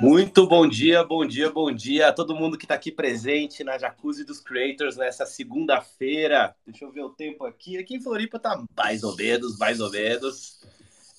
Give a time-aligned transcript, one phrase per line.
[0.00, 3.78] Muito bom dia, bom dia, bom dia a todo mundo que está aqui presente na
[3.78, 6.54] Jacuzzi dos Creators nessa segunda-feira.
[6.66, 7.78] Deixa eu ver o tempo aqui.
[7.78, 10.60] Aqui em Floripa tá mais ou menos, mais ou menos.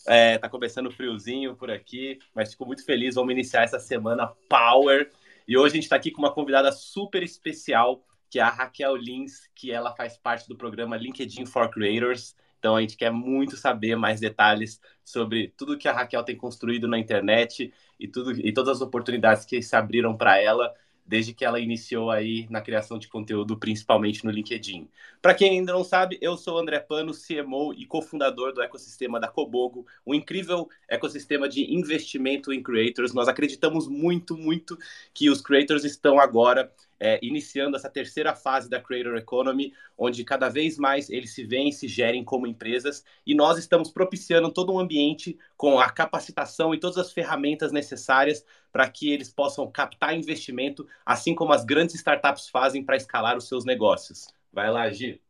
[0.06, 3.16] É, tá começando friozinho por aqui, mas fico muito feliz.
[3.16, 5.10] Vamos iniciar essa semana Power.
[5.48, 8.96] E hoje a gente está aqui com uma convidada super especial, que é a Raquel
[8.96, 12.36] Lins, que ela faz parte do programa LinkedIn for Creators.
[12.60, 16.88] Então a gente quer muito saber mais detalhes sobre tudo que a Raquel tem construído
[16.88, 20.74] na internet e tudo e todas as oportunidades que se abriram para ela
[21.08, 24.90] desde que ela iniciou aí na criação de conteúdo, principalmente no LinkedIn.
[25.22, 29.20] Para quem ainda não sabe, eu sou o André Pano, CMO e cofundador do ecossistema
[29.20, 33.14] da Cobogo, um incrível ecossistema de investimento em creators.
[33.14, 34.78] Nós acreditamos muito, muito
[35.14, 40.50] que os creators estão agora é, iniciando essa terceira fase da Creator Economy, onde cada
[40.50, 44.74] vez mais eles se veem e se gerem como empresas, e nós estamos propiciando todo
[44.74, 50.16] um ambiente com a capacitação e todas as ferramentas necessárias para que eles possam captar
[50.16, 54.28] investimento, assim como as grandes startups fazem para escalar os seus negócios.
[54.52, 55.22] Vai lá, Gi.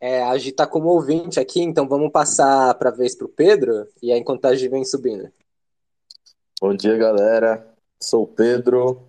[0.00, 3.30] É, a Gi está como ouvinte aqui, então vamos passar para a vez para o
[3.30, 5.32] Pedro, e aí enquanto a Gi vem subindo.
[6.60, 7.77] Bom dia, galera.
[8.00, 9.02] Sou o Pedro,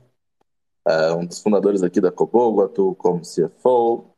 [0.85, 4.09] é, um dos fundadores aqui da Cobogo, atuo como CFO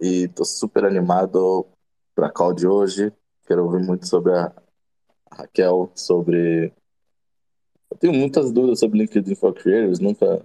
[0.00, 1.66] e estou super animado
[2.14, 3.12] para a call de hoje.
[3.46, 4.52] Quero ouvir muito sobre a
[5.30, 6.72] Raquel, sobre.
[7.90, 10.44] Eu tenho muitas dúvidas sobre LinkedIn for Creators, nunca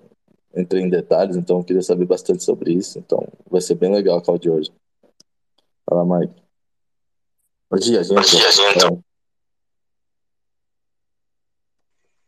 [0.56, 2.98] entrei em detalhes, então queria saber bastante sobre isso.
[2.98, 4.72] Então vai ser bem legal a call de hoje.
[5.88, 6.42] Fala, Mike.
[7.70, 8.16] Bom dia, gente.
[8.16, 9.08] Bom dia, gente.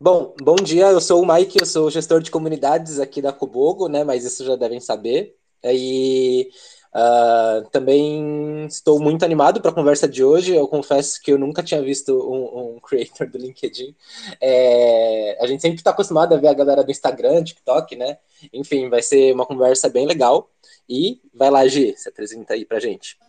[0.03, 3.87] Bom, bom dia, eu sou o Mike, eu sou gestor de comunidades aqui da Cobogo,
[3.87, 4.03] né?
[4.03, 5.35] Mas isso já devem saber.
[5.63, 6.49] E
[6.91, 10.55] uh, também estou muito animado para a conversa de hoje.
[10.55, 13.95] Eu confesso que eu nunca tinha visto um, um creator do LinkedIn.
[14.41, 18.17] É, a gente sempre está acostumado a ver a galera do Instagram, TikTok, né?
[18.51, 20.49] Enfim, vai ser uma conversa bem legal.
[20.89, 23.19] E vai lá, Gi, se apresenta aí pra gente.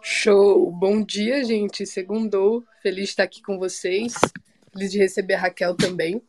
[0.00, 0.70] Show!
[0.70, 1.84] Bom dia, gente.
[1.84, 2.62] Segundou.
[2.84, 4.14] Feliz de estar aqui com vocês.
[4.72, 6.22] Feliz de receber a Raquel também.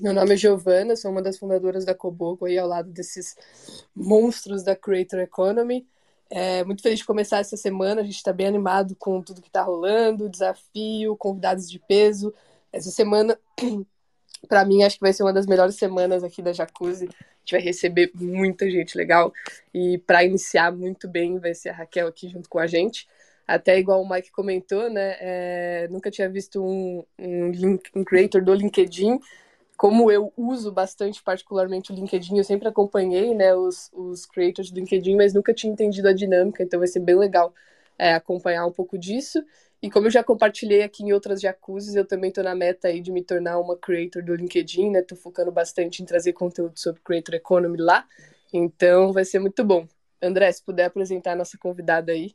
[0.00, 3.36] Meu nome é Giovana, sou uma das fundadoras da Cobogo, aí ao lado desses
[3.94, 5.86] monstros da Creator Economy.
[6.28, 9.48] É, muito feliz de começar essa semana, a gente está bem animado com tudo que
[9.48, 12.34] está rolando, desafio, convidados de peso.
[12.72, 13.38] Essa semana,
[14.48, 17.04] para mim, acho que vai ser uma das melhores semanas aqui da Jacuzzi.
[17.04, 19.32] A gente vai receber muita gente legal
[19.72, 23.06] e para iniciar muito bem vai ser a Raquel aqui junto com a gente
[23.50, 25.16] até igual o Mike comentou, né?
[25.20, 29.18] É, nunca tinha visto um, um, link, um creator do LinkedIn.
[29.76, 34.78] Como eu uso bastante, particularmente o LinkedIn, eu sempre acompanhei né, os, os creators do
[34.78, 37.52] LinkedIn, mas nunca tinha entendido a dinâmica, então vai ser bem legal
[37.98, 39.42] é, acompanhar um pouco disso.
[39.82, 43.00] E como eu já compartilhei aqui em outras jacuzzis, eu também estou na meta aí
[43.00, 45.02] de me tornar uma creator do LinkedIn, né?
[45.02, 48.06] Tô focando bastante em trazer conteúdo sobre Creator Economy lá.
[48.52, 49.88] Então vai ser muito bom.
[50.22, 52.34] André, se puder apresentar a nossa convidada aí.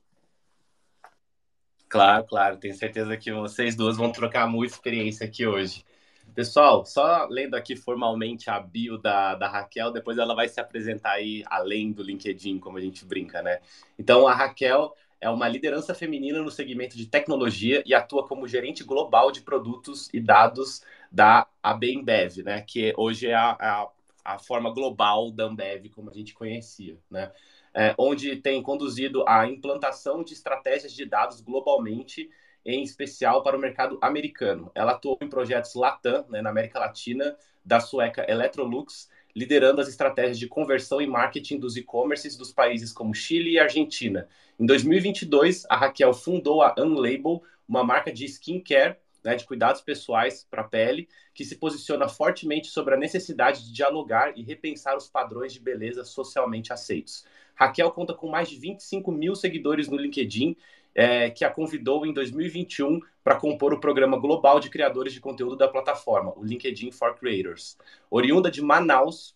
[1.95, 2.57] Claro, claro.
[2.57, 5.85] Tenho certeza que vocês duas vão trocar muita experiência aqui hoje.
[6.33, 11.11] Pessoal, só lendo aqui formalmente a bio da, da Raquel, depois ela vai se apresentar
[11.13, 13.61] aí além do LinkedIn, como a gente brinca, né?
[13.97, 18.83] Então, a Raquel é uma liderança feminina no segmento de tecnologia e atua como gerente
[18.83, 22.61] global de produtos e dados da AB Ambev, né?
[22.61, 23.89] Que hoje é a, a,
[24.25, 27.31] a forma global da Ambev, como a gente conhecia, né?
[27.75, 32.29] É, onde tem conduzido a implantação de estratégias de dados globalmente,
[32.65, 34.71] em especial para o mercado americano.
[34.73, 40.39] Ela atuou em projetos Latam, né, na América Latina, da sueca Electrolux, liderando as estratégias
[40.39, 44.29] de conversão e marketing dos e-commerces dos países como Chile e Argentina.
[44.57, 50.45] Em 2022, a Raquel fundou a Unlabel, uma marca de skincare né, de cuidados pessoais
[50.49, 55.09] para a pele, que se posiciona fortemente sobre a necessidade de dialogar e repensar os
[55.09, 57.25] padrões de beleza socialmente aceitos.
[57.55, 60.55] Raquel conta com mais de 25 mil seguidores no LinkedIn,
[60.93, 65.55] é, que a convidou em 2021 para compor o programa global de criadores de conteúdo
[65.55, 67.77] da plataforma, o LinkedIn for Creators.
[68.09, 69.35] Oriunda de Manaus,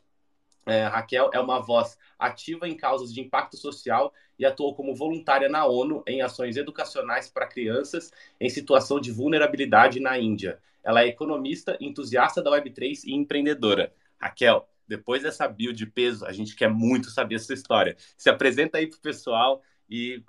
[0.66, 5.50] é, Raquel é uma voz ativa em causas de impacto social e atuou como voluntária
[5.50, 10.60] na ONU em ações educacionais para crianças em situação de vulnerabilidade na Índia.
[10.84, 13.92] Ela é economista, entusiasta da Web3 e empreendedora.
[14.20, 17.96] Raquel, depois dessa bio de peso, a gente quer muito saber essa história.
[18.18, 20.24] Se apresenta aí pro pessoal e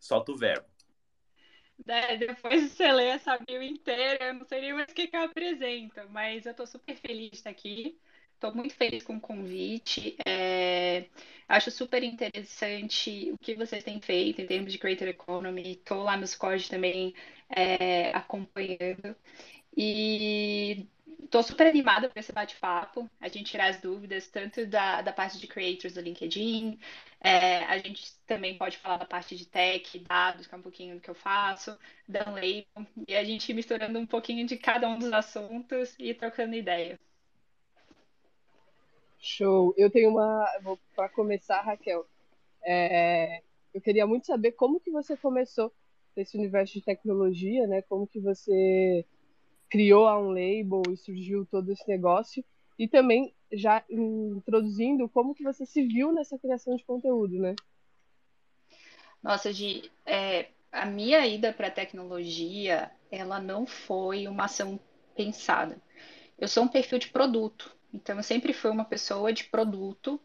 [0.00, 0.66] solta o verbo.
[1.86, 5.06] É, depois de você ler essa bio inteira, eu não sei nem mais o que,
[5.06, 7.96] que eu apresento, mas eu estou super feliz de estar aqui.
[8.34, 10.16] Estou muito feliz com o convite.
[10.26, 11.06] É,
[11.46, 15.72] acho super interessante o que vocês têm feito em termos de Creator Economy.
[15.72, 17.14] Estou lá no Squad também
[17.48, 19.14] é, acompanhando.
[19.76, 20.86] E
[21.24, 25.38] estou super animada para esse bate-papo, a gente tirar as dúvidas tanto da, da parte
[25.38, 26.78] de creators do LinkedIn,
[27.20, 30.96] é, a gente também pode falar da parte de tech, dados, que é um pouquinho
[30.96, 31.78] do que eu faço,
[32.08, 32.64] da label,
[33.06, 36.98] e a gente misturando um pouquinho de cada um dos assuntos e trocando ideia.
[39.18, 39.74] Show.
[39.76, 40.46] Eu tenho uma.
[40.96, 42.06] Para começar, Raquel,
[42.64, 43.42] é,
[43.74, 45.70] eu queria muito saber como que você começou
[46.16, 47.82] nesse universo de tecnologia, né?
[47.82, 49.04] Como que você
[49.70, 52.44] criou a um label e surgiu todo esse negócio
[52.78, 57.54] e também já introduzindo como que você se viu nessa criação de conteúdo, né?
[59.22, 64.80] Nossa, Gi, é, a minha ida para a tecnologia, ela não foi uma ação
[65.14, 65.76] pensada.
[66.38, 70.18] Eu sou um perfil de produto, então eu sempre fui uma pessoa de produto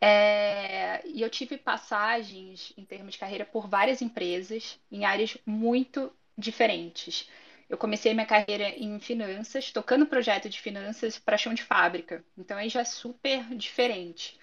[0.00, 6.12] é, e eu tive passagens em termos de carreira por várias empresas em áreas muito
[6.36, 7.30] diferentes.
[7.68, 12.24] Eu comecei minha carreira em finanças, tocando projeto de finanças para chão de fábrica.
[12.38, 14.38] Então aí já é super diferente.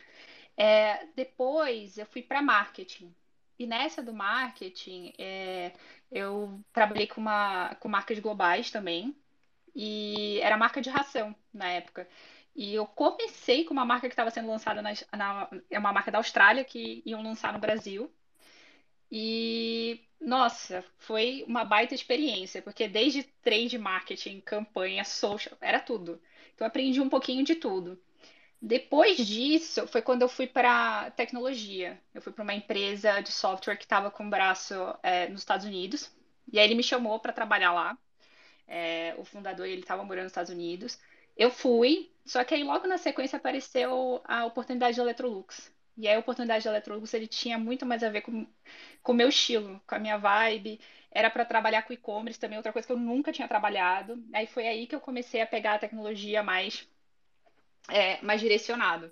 [0.58, 3.14] É, depois eu fui para marketing.
[3.58, 5.74] E nessa do marketing, é,
[6.12, 9.16] eu trabalhei com, uma, com marcas globais também.
[9.76, 12.08] E era marca de ração na época.
[12.56, 16.12] E eu comecei com uma marca que estava sendo lançada na, na, é uma marca
[16.12, 18.12] da Austrália que iam lançar no Brasil.
[19.16, 26.20] E nossa, foi uma baita experiência, porque desde trade marketing, campanha, social, era tudo.
[26.56, 28.02] Então aprendi um pouquinho de tudo.
[28.62, 32.02] Depois disso, foi quando eu fui para tecnologia.
[32.14, 34.74] Eu fui para uma empresa de software que estava com o braço
[35.04, 36.12] é, nos Estados Unidos.
[36.52, 37.98] E aí ele me chamou para trabalhar lá.
[38.68, 41.00] É, o fundador ele estava morando nos Estados Unidos.
[41.38, 45.73] Eu fui, só que aí logo na sequência apareceu a oportunidade de Electrolux.
[45.98, 48.48] E aí a oportunidade de Electrolux ele tinha muito mais a ver com
[49.08, 50.80] o meu estilo, com a minha vibe.
[51.12, 54.24] Era para trabalhar com e-commerce também, outra coisa que eu nunca tinha trabalhado.
[54.34, 56.88] Aí foi aí que eu comecei a pegar a tecnologia mais,
[57.90, 59.12] é, mais direcionado.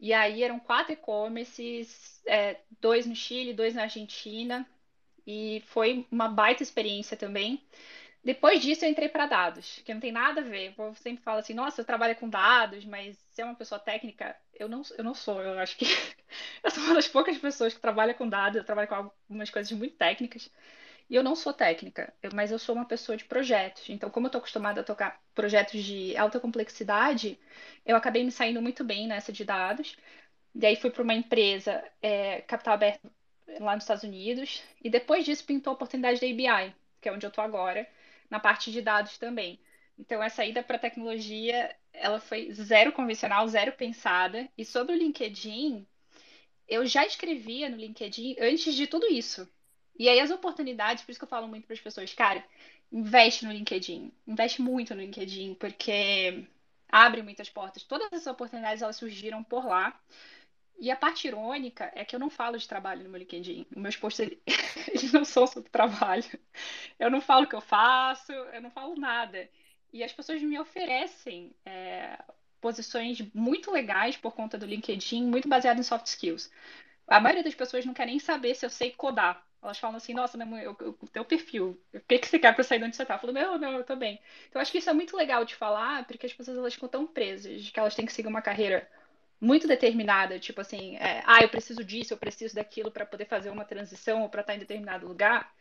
[0.00, 4.66] E aí eram quatro e-commerces, é, dois no Chile, dois na Argentina.
[5.26, 7.62] E foi uma baita experiência também.
[8.24, 10.74] Depois disso, eu entrei para dados, que não tem nada a ver.
[10.78, 14.36] Eu sempre falo assim, nossa, eu trabalho com dados, mas se é uma pessoa técnica,
[14.54, 15.42] eu não, eu não sou.
[15.42, 15.84] Eu acho que
[16.62, 19.72] eu sou uma das poucas pessoas que trabalha com dados, eu trabalho com algumas coisas
[19.72, 20.48] muito técnicas.
[21.10, 23.88] E eu não sou técnica, mas eu sou uma pessoa de projetos.
[23.90, 27.38] Então, como eu estou acostumada a tocar projetos de alta complexidade,
[27.84, 29.96] eu acabei me saindo muito bem nessa de dados.
[30.54, 33.10] E aí fui para uma empresa, é, capital aberto,
[33.60, 34.62] lá nos Estados Unidos.
[34.82, 37.86] E depois disso pintou a oportunidade da ABI, que é onde eu estou agora
[38.32, 39.60] na parte de dados também.
[39.98, 44.48] Então, essa ida para a tecnologia, ela foi zero convencional, zero pensada.
[44.56, 45.86] E sobre o LinkedIn,
[46.66, 49.46] eu já escrevia no LinkedIn antes de tudo isso.
[49.98, 52.42] E aí as oportunidades, por isso que eu falo muito para as pessoas, cara,
[52.90, 56.46] investe no LinkedIn, investe muito no LinkedIn, porque
[56.88, 57.82] abre muitas portas.
[57.82, 60.00] Todas essas oportunidades elas surgiram por lá.
[60.78, 63.66] E a parte irônica é que eu não falo de trabalho no meu LinkedIn.
[63.76, 64.30] Meus posts,
[64.88, 66.24] eles não são sobre trabalho.
[66.98, 69.48] Eu não falo o que eu faço, eu não falo nada.
[69.92, 72.18] E as pessoas me oferecem é,
[72.60, 76.50] posições muito legais por conta do LinkedIn, muito baseado em soft skills.
[77.06, 79.44] A maioria das pessoas não quer nem saber se eu sei codar.
[79.62, 82.64] Elas falam assim, nossa, meu, eu, eu, teu perfil, o que, que você quer para
[82.64, 83.14] sair de onde você tá?
[83.14, 84.14] Eu falo, não, não, eu tô bem.
[84.48, 86.88] Então, eu acho que isso é muito legal de falar, porque as pessoas elas ficam
[86.88, 88.90] tão presas, que elas têm que seguir uma carreira
[89.42, 93.50] muito determinada, tipo assim, é, ah, eu preciso disso, eu preciso daquilo para poder fazer
[93.50, 95.52] uma transição ou para estar em determinado lugar,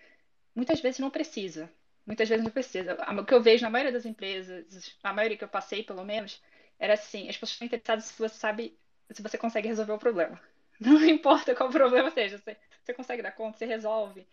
[0.55, 1.67] muitas vezes não precisa.
[2.05, 2.95] Muitas vezes não precisa.
[3.19, 6.39] O que eu vejo na maioria das empresas, a maioria que eu passei, pelo menos,
[6.79, 8.77] era assim, as pessoas estão interessadas se você sabe,
[9.11, 10.39] se você consegue resolver o problema.
[10.79, 14.27] Não importa qual problema seja, você, você consegue dar conta, você resolve.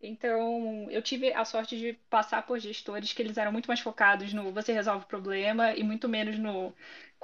[0.00, 4.32] Então, eu tive a sorte de passar por gestores que eles eram muito mais focados
[4.34, 6.74] no você resolve o problema e muito menos no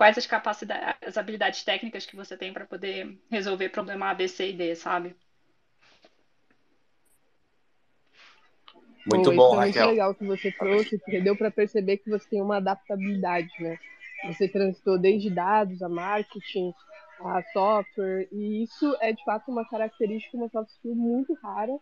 [0.00, 4.28] quais as capacidades, as habilidades técnicas que você tem para poder resolver problema A, B,
[4.28, 5.14] C e D, sabe?
[9.04, 9.84] Muito bom, bom é Raquel.
[9.84, 13.78] Muito legal que você trouxe, porque deu para perceber que você tem uma adaptabilidade, né?
[14.24, 16.72] Você transitou desde dados a marketing,
[17.22, 21.78] a software, e isso é de fato uma característica, uma soft skill muito rara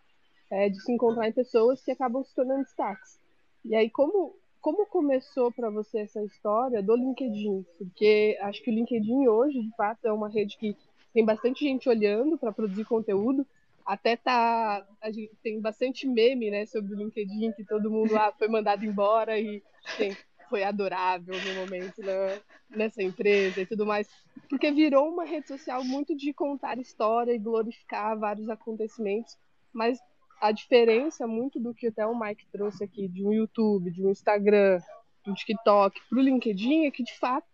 [0.51, 3.17] é, de se encontrar em pessoas que acabam se tornando destaques.
[3.63, 7.65] E aí, como como começou para você essa história do LinkedIn?
[7.77, 10.75] Porque acho que o LinkedIn hoje, de fato, é uma rede que
[11.13, 13.45] tem bastante gente olhando para produzir conteúdo.
[13.85, 18.31] Até tá, a gente tem bastante meme, né, sobre o LinkedIn que todo mundo lá
[18.31, 20.15] foi mandado embora e assim,
[20.49, 22.39] foi adorável no momento né,
[22.69, 24.07] nessa empresa e tudo mais,
[24.49, 29.37] porque virou uma rede social muito de contar história e glorificar vários acontecimentos,
[29.73, 29.99] mas
[30.41, 34.09] a diferença muito do que até o Mike trouxe aqui de um YouTube, de um
[34.09, 34.79] Instagram,
[35.23, 37.47] para o TikTok, para o LinkedIn, é que de fato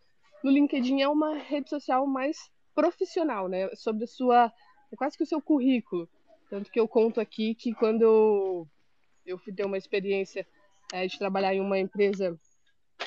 [0.43, 2.37] no LinkedIn é uma rede social mais
[2.75, 3.73] profissional, né?
[3.75, 4.53] Sobre a sua,
[4.91, 6.07] é quase que o seu currículo.
[6.49, 8.67] Tanto que eu conto aqui que quando
[9.25, 10.47] eu, fui ter uma experiência
[10.93, 12.39] é, de trabalhar em uma empresa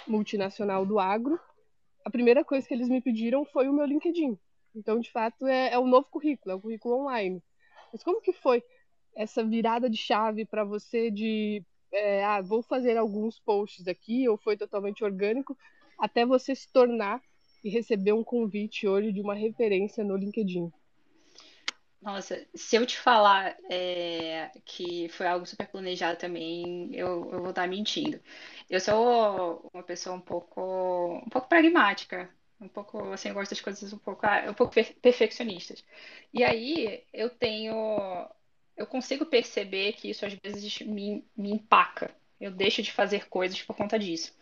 [0.06, 1.38] multinacional do agro,
[2.04, 4.36] a primeira coisa que eles me pediram foi o meu LinkedIn.
[4.74, 7.40] Então, de fato, é, é o novo currículo, é o currículo online.
[7.92, 8.62] Mas como que foi
[9.18, 11.60] essa virada de chave para você de
[11.90, 15.58] é, ah, vou fazer alguns posts aqui, ou foi totalmente orgânico,
[15.98, 17.20] até você se tornar
[17.64, 20.70] e receber um convite hoje de uma referência no LinkedIn?
[22.00, 27.50] Nossa, se eu te falar é, que foi algo super planejado também, eu, eu vou
[27.50, 28.20] estar mentindo.
[28.70, 33.60] Eu sou uma pessoa um pouco, um pouco pragmática, um pouco assim, eu gosto das
[33.60, 35.84] coisas um pouco, um pouco perfeccionistas.
[36.32, 37.74] E aí eu tenho,
[38.78, 42.14] eu consigo perceber que isso às vezes me, me empaca.
[42.40, 44.32] Eu deixo de fazer coisas por conta disso.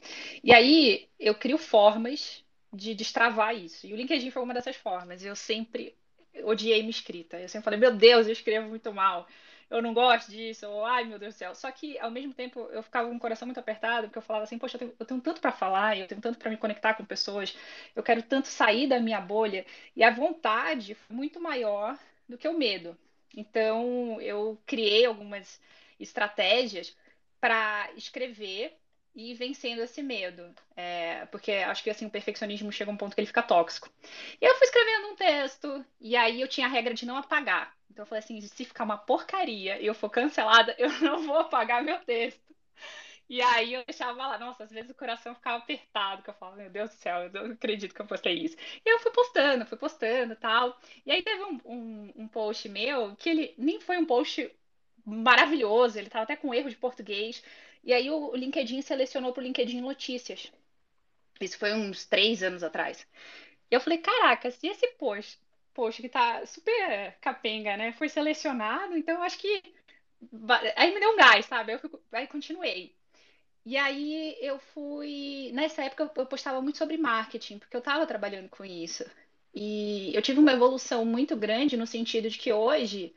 [0.44, 3.86] E aí eu crio formas de destravar isso.
[3.86, 5.24] E o LinkedIn foi uma dessas formas.
[5.24, 5.96] Eu sempre
[6.44, 7.40] odiei minha escrita.
[7.40, 9.26] Eu sempre falei, meu Deus, eu escrevo muito mal.
[9.70, 10.68] Eu não gosto disso.
[10.68, 11.54] Ou, ai, meu Deus do céu.
[11.54, 14.44] Só que, ao mesmo tempo, eu ficava com o coração muito apertado, porque eu falava
[14.44, 16.92] assim, poxa, eu tenho, eu tenho tanto para falar, eu tenho tanto para me conectar
[16.92, 17.56] com pessoas,
[17.94, 19.64] eu quero tanto sair da minha bolha.
[19.96, 22.96] E a vontade foi muito maior do que o medo.
[23.35, 25.61] Então, eu criei algumas
[25.99, 26.97] estratégias
[27.40, 28.76] para escrever
[29.14, 30.54] e vencendo esse medo.
[30.76, 33.90] É, porque acho que assim, o perfeccionismo chega a um ponto que ele fica tóxico.
[34.40, 37.75] E eu fui escrevendo um texto, e aí eu tinha a regra de não apagar.
[37.90, 41.38] Então eu falei assim, se ficar uma porcaria e eu for cancelada, eu não vou
[41.38, 42.55] apagar meu texto.
[43.28, 46.59] E aí eu deixava lá, nossa, às vezes o coração ficava apertado, que eu falava,
[46.59, 48.56] meu Deus do céu, eu não acredito que eu postei isso.
[48.85, 50.78] E eu fui postando, fui postando tal.
[51.04, 54.49] E aí teve um, um, um post meu que ele nem foi um post
[55.04, 57.42] maravilhoso, ele tava até com erro de português,
[57.85, 60.52] e aí o LinkedIn selecionou para o LinkedIn Notícias.
[61.40, 63.06] Isso foi uns três anos atrás.
[63.71, 65.38] E eu falei, caraca, se esse post,
[65.75, 69.62] post que tá super capenga, né, foi selecionado, então eu acho que.
[70.76, 71.73] Aí me deu um gás, sabe?
[71.75, 71.90] Eu fui...
[72.12, 72.95] Aí continuei.
[73.66, 75.50] E aí eu fui.
[75.52, 79.04] Nessa época eu postava muito sobre marketing, porque eu estava trabalhando com isso.
[79.54, 83.14] E eu tive uma evolução muito grande no sentido de que hoje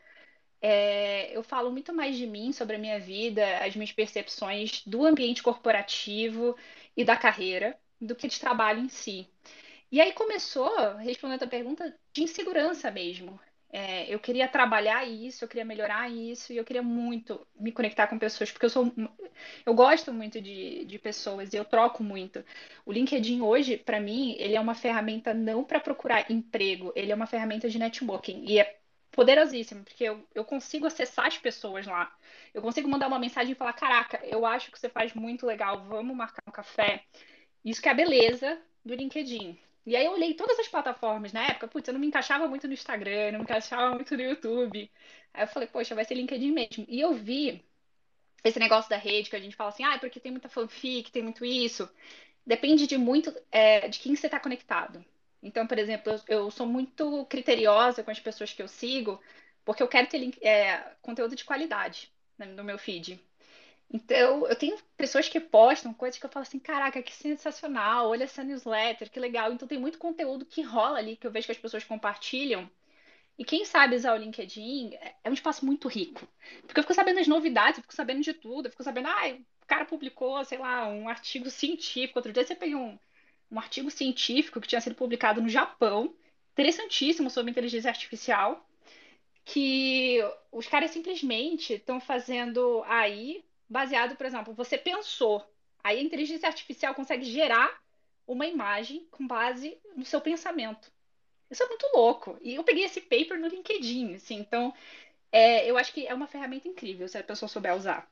[0.62, 5.06] é, eu falo muito mais de mim, sobre a minha vida, as minhas percepções do
[5.06, 6.58] ambiente corporativo
[6.98, 9.30] e da carreira, do que de trabalho em si.
[9.92, 13.40] E aí começou, respondendo a pergunta, de insegurança mesmo.
[13.72, 18.08] É, eu queria trabalhar isso, eu queria melhorar isso, e eu queria muito me conectar
[18.08, 18.92] com pessoas, porque eu sou,
[19.66, 22.44] eu gosto muito de, de pessoas e eu troco muito.
[22.86, 27.16] O LinkedIn hoje, para mim, ele é uma ferramenta não para procurar emprego, ele é
[27.16, 28.44] uma ferramenta de networking.
[28.48, 28.80] E é
[29.12, 32.12] poderosíssimo, porque eu, eu consigo acessar as pessoas lá.
[32.54, 35.84] Eu consigo mandar uma mensagem e falar: Caraca, eu acho que você faz muito legal,
[35.86, 37.04] vamos marcar um café.
[37.64, 39.58] Isso que é a beleza do LinkedIn.
[39.86, 42.68] E aí eu olhei todas as plataformas na época, putz, eu não me encaixava muito
[42.68, 44.92] no Instagram, não me encaixava muito no YouTube.
[45.34, 46.86] Aí eu falei, poxa, vai ser LinkedIn mesmo.
[46.88, 47.64] E eu vi
[48.44, 51.12] esse negócio da rede que a gente fala assim, ah, é porque tem muita fanfic,
[51.12, 51.90] tem muito isso.
[52.46, 55.04] Depende de muito é, de quem você está conectado.
[55.42, 59.22] Então, por exemplo, eu, sou muito criteriosa com as pessoas que eu sigo,
[59.64, 63.20] porque eu quero ter é, conteúdo de qualidade né, no meu feed.
[63.92, 68.26] Então, eu tenho pessoas que postam coisas que eu falo assim, caraca, que sensacional, olha
[68.26, 69.52] essa newsletter, que legal.
[69.52, 72.70] Então, tem muito conteúdo que rola ali, que eu vejo que as pessoas compartilham.
[73.38, 76.28] E quem sabe usar o LinkedIn é, é um espaço muito rico.
[76.68, 79.30] Porque eu fico sabendo as novidades, eu fico sabendo de tudo, eu fico sabendo, ah,
[79.64, 82.20] o cara publicou, sei lá, um artigo científico.
[82.20, 83.00] Outro dia você pegou um,
[83.52, 86.14] um artigo científico que tinha sido publicado no Japão,
[86.52, 88.68] interessantíssimo sobre inteligência artificial,
[89.46, 90.20] que
[90.52, 95.46] os caras simplesmente estão fazendo aí, baseado, por exemplo, você pensou,
[95.84, 97.80] aí a inteligência artificial consegue gerar
[98.28, 100.92] uma imagem com base no seu pensamento.
[101.50, 102.38] Isso é muito louco.
[102.42, 104.74] E eu peguei esse paper no LinkedIn, assim, então
[105.32, 108.10] é, eu acho que é uma ferramenta incrível se a pessoa souber usar.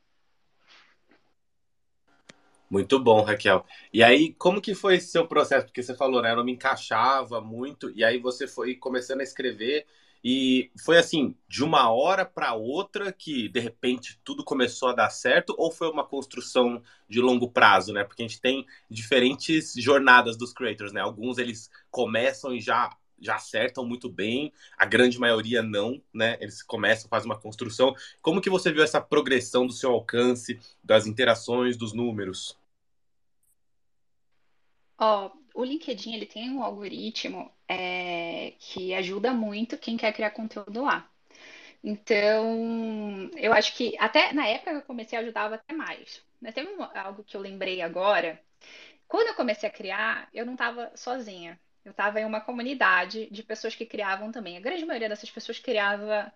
[2.69, 3.65] Muito bom, Raquel.
[3.93, 5.65] E aí, como que foi esse seu processo?
[5.65, 6.31] Porque você falou, né?
[6.31, 9.87] Eu não me encaixava muito, e aí você foi começando a escrever,
[10.23, 15.09] e foi assim, de uma hora para outra que de repente tudo começou a dar
[15.09, 18.03] certo, ou foi uma construção de longo prazo, né?
[18.03, 21.01] Porque a gente tem diferentes jornadas dos creators, né?
[21.01, 26.37] Alguns eles começam e já já acertam muito bem, a grande maioria não, né?
[26.39, 27.95] Eles começam, fazem uma construção.
[28.21, 32.55] Como que você viu essa progressão do seu alcance, das interações, dos números?
[34.99, 40.83] Ó, o LinkedIn ele tem um algoritmo é, que ajuda muito quem quer criar conteúdo
[40.83, 41.09] lá.
[41.83, 46.23] Então, eu acho que até na época que eu comecei ajudava até mais.
[46.41, 48.41] Mas teve um, algo que eu lembrei agora,
[49.07, 51.59] Quando eu comecei a criar, eu não estava sozinha.
[51.85, 54.57] Eu estava em uma comunidade de pessoas que criavam também.
[54.57, 56.31] A grande maioria dessas pessoas criava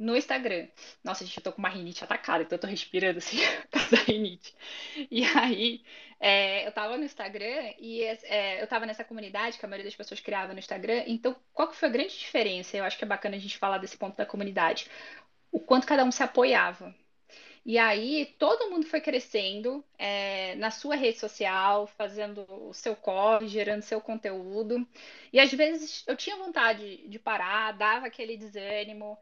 [0.00, 0.66] no Instagram.
[1.04, 3.36] Nossa, gente, eu tô com uma rinite atacada, então eu tô respirando assim,
[3.70, 4.54] por causa da rinite.
[5.10, 5.84] E aí,
[6.18, 9.96] é, eu tava no Instagram e é, eu tava nessa comunidade que a maioria das
[9.96, 11.04] pessoas criava no Instagram.
[11.06, 12.76] Então, qual que foi a grande diferença?
[12.76, 14.86] Eu acho que é bacana a gente falar desse ponto da comunidade.
[15.52, 16.94] O quanto cada um se apoiava.
[17.64, 23.48] E aí, todo mundo foi crescendo é, na sua rede social, fazendo o seu corre,
[23.48, 24.86] gerando seu conteúdo.
[25.30, 29.18] E às vezes eu tinha vontade de parar, dava aquele desânimo.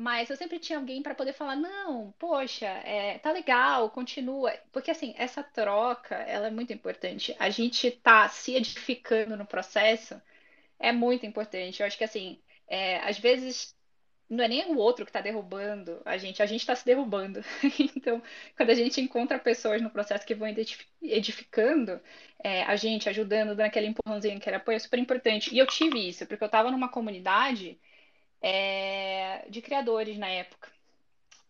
[0.00, 4.52] Mas eu sempre tinha alguém para poder falar, não, poxa, é, tá legal, continua.
[4.70, 7.34] Porque assim, essa troca, ela é muito importante.
[7.36, 10.22] A gente tá se edificando no processo
[10.78, 11.80] é muito importante.
[11.80, 13.76] Eu acho que assim, é, às vezes
[14.30, 17.42] não é nem o outro que está derrubando a gente, a gente está se derrubando.
[17.96, 18.22] então,
[18.56, 20.48] quando a gente encontra pessoas no processo que vão
[21.02, 22.00] edificando
[22.44, 25.52] é, a gente, ajudando, dando aquele empurrãozinho, aquele apoio, é super importante.
[25.52, 27.80] E eu tive isso, porque eu estava numa comunidade
[28.42, 30.70] é, de criadores na época,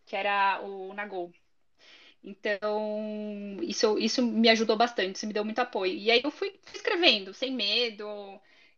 [0.07, 1.33] que era o Nagol.
[2.23, 5.95] Então, isso, isso me ajudou bastante, isso me deu muito apoio.
[5.95, 8.07] E aí eu fui escrevendo, sem medo,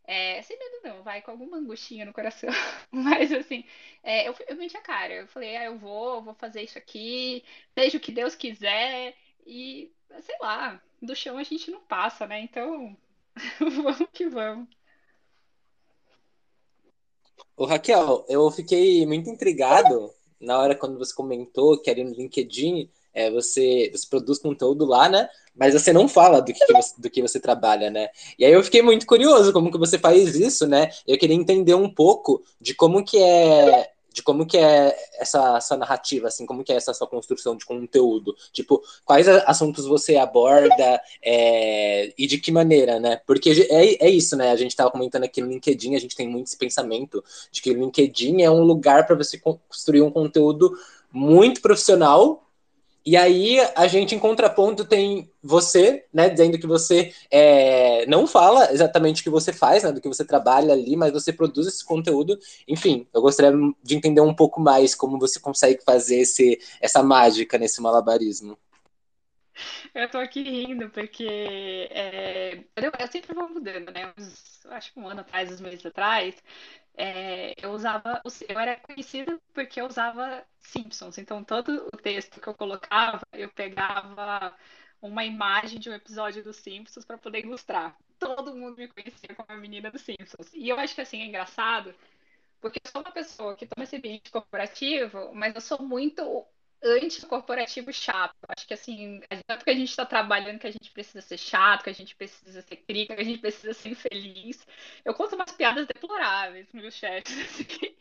[0.05, 2.49] é, sem medo não, vai com alguma angustinha no coração.
[2.91, 3.65] Mas assim,
[4.03, 5.13] é, eu, eu meti a cara.
[5.13, 7.43] Eu falei, ah, eu vou, vou fazer isso aqui,
[7.77, 9.15] seja o que Deus quiser.
[9.45, 9.91] E,
[10.21, 12.39] sei lá, do chão a gente não passa, né?
[12.41, 12.95] Então,
[13.59, 14.67] vamos que vamos.
[17.55, 22.89] Ô, Raquel, eu fiquei muito intrigado na hora quando você comentou que ali no LinkedIn
[23.13, 25.29] é, você, você produz conteúdo lá, né?
[25.55, 28.09] Mas você não fala do que, que você, do que você trabalha, né?
[28.39, 30.89] E aí eu fiquei muito curioso como que você faz isso, né?
[31.05, 35.77] Eu queria entender um pouco de como que é de como que é essa, essa
[35.77, 38.35] narrativa, assim, como que é essa sua construção de conteúdo.
[38.51, 43.21] Tipo, quais assuntos você aborda é, e de que maneira, né?
[43.25, 44.51] Porque é, é isso, né?
[44.51, 47.71] A gente estava comentando aqui no LinkedIn, a gente tem muito esse pensamento de que
[47.71, 50.77] o LinkedIn é um lugar para você construir um conteúdo
[51.11, 52.43] muito profissional
[53.05, 58.71] e aí a gente em contraponto tem você, né, dizendo que você é, não fala
[58.71, 61.83] exatamente o que você faz, né, do que você trabalha ali, mas você produz esse
[61.83, 62.37] conteúdo.
[62.67, 67.57] Enfim, eu gostaria de entender um pouco mais como você consegue fazer esse, essa mágica
[67.57, 68.57] nesse malabarismo.
[69.93, 74.13] Eu tô aqui rindo porque é, eu, eu, sempre vou mudando, né?
[74.17, 76.35] Uns, acho que um ano atrás, uns meses atrás,
[76.95, 81.17] é, eu usava, eu era conhecida porque eu usava Simpsons.
[81.17, 84.55] Então, todo o texto que eu colocava, eu pegava
[85.01, 87.97] uma imagem de um episódio dos Simpsons para poder ilustrar.
[88.19, 90.53] Todo mundo me conhecia como a menina dos Simpsons.
[90.53, 91.95] E eu acho que assim é engraçado,
[92.59, 96.45] porque eu sou uma pessoa que toma esse ambiente corporativo, mas eu sou muito
[96.83, 98.35] anticorporativo chato.
[98.47, 101.37] Acho que assim, não é porque a gente está trabalhando que a gente precisa ser
[101.37, 104.65] chato, que a gente precisa ser crítico, que a gente precisa ser infeliz.
[105.05, 107.31] Eu conto umas piadas deploráveis nos meus chats.
[107.39, 107.95] Assim,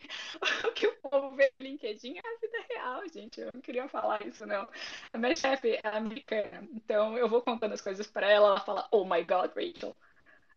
[0.67, 3.41] o que o povo vê no LinkedIn é a vida real, gente.
[3.41, 4.69] Eu não queria falar isso, não.
[5.13, 8.89] A minha chefe é americana, então eu vou contando as coisas para ela, ela fala,
[8.91, 9.97] oh my god, Rachel.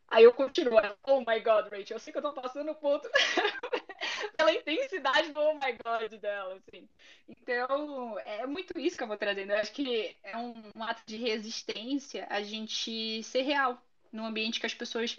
[0.08, 3.10] Aí eu continuo, oh my god, Rachel, eu sei que eu tô passando ponto
[4.30, 6.88] pela intensidade do oh my god dela, assim.
[7.28, 9.52] Então, é muito isso que eu vou trazendo.
[9.52, 13.82] Eu acho que é um, um ato de resistência a gente ser real
[14.12, 15.18] num ambiente que as pessoas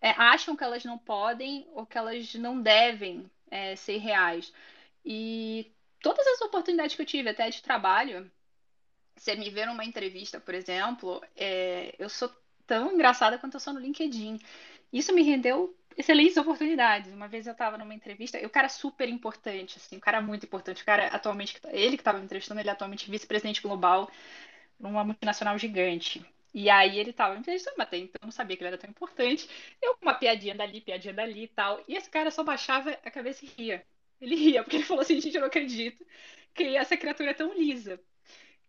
[0.00, 4.52] é, acham que elas não podem ou que elas não devem é, ser reais.
[5.04, 8.30] E todas as oportunidades que eu tive, até de trabalho,
[9.16, 12.30] você me vê numa entrevista, por exemplo, é, eu sou
[12.66, 14.38] tão engraçada quanto eu sou no LinkedIn.
[14.92, 17.12] Isso me rendeu excelentes oportunidades.
[17.12, 20.46] Uma vez eu estava numa entrevista, e o cara super importante, assim, o cara muito
[20.46, 20.82] importante.
[20.82, 24.10] O cara atualmente, ele que estava me entrevistando, ele é atualmente vice-presidente global
[24.78, 26.24] numa multinacional gigante.
[26.52, 28.88] E aí ele tava me entrevistando, mas então eu não sabia que ele era tão
[28.88, 29.48] importante.
[29.82, 31.82] Eu uma piadinha dali, piadinha dali e tal.
[31.88, 33.84] E esse cara só baixava a cabeça e ria.
[34.20, 36.06] Ele ria, porque ele falou assim, gente, eu não acredito
[36.54, 38.00] que essa criatura é tão lisa.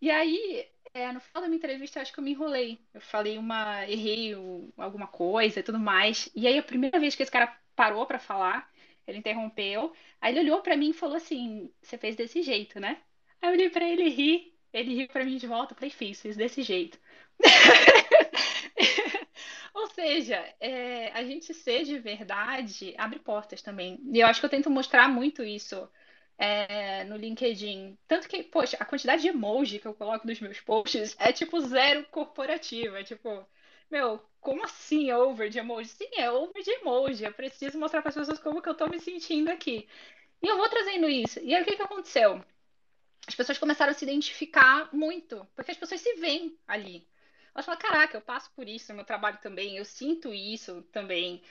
[0.01, 2.79] E aí, é, no final da minha entrevista, acho que eu me enrolei.
[2.93, 3.85] Eu falei uma.
[3.85, 4.33] errei
[4.77, 6.29] alguma coisa e tudo mais.
[6.33, 8.71] E aí, a primeira vez que esse cara parou para falar,
[9.05, 9.93] ele interrompeu.
[10.21, 13.01] Aí ele olhou para mim e falou assim: Você fez desse jeito, né?
[13.41, 14.55] Aí eu olhei pra ele e ri.
[14.71, 15.73] Ele riu pra mim de volta.
[15.73, 16.97] Eu falei: Fiz, fiz desse jeito.
[19.73, 23.99] Ou seja, é, a gente ser de verdade abre portas também.
[24.13, 25.89] E eu acho que eu tento mostrar muito isso
[26.37, 27.97] é, no LinkedIn.
[28.07, 31.59] Tanto que, poxa, a quantidade de emoji que eu coloco nos meus posts é tipo
[31.61, 32.95] zero corporativo.
[32.95, 33.45] É tipo,
[33.89, 35.89] meu, como assim over de emoji?
[35.89, 37.23] Sim, é over de emoji.
[37.23, 39.87] Eu preciso mostrar para as pessoas como que eu tô me sentindo aqui.
[40.43, 41.39] E eu vou trazendo isso.
[41.41, 42.43] E aí o que, que aconteceu?
[43.27, 47.07] As pessoas começaram a se identificar muito, porque as pessoas se veem ali.
[47.53, 51.41] elas falam, caraca, eu passo por isso no meu trabalho também, eu sinto isso também.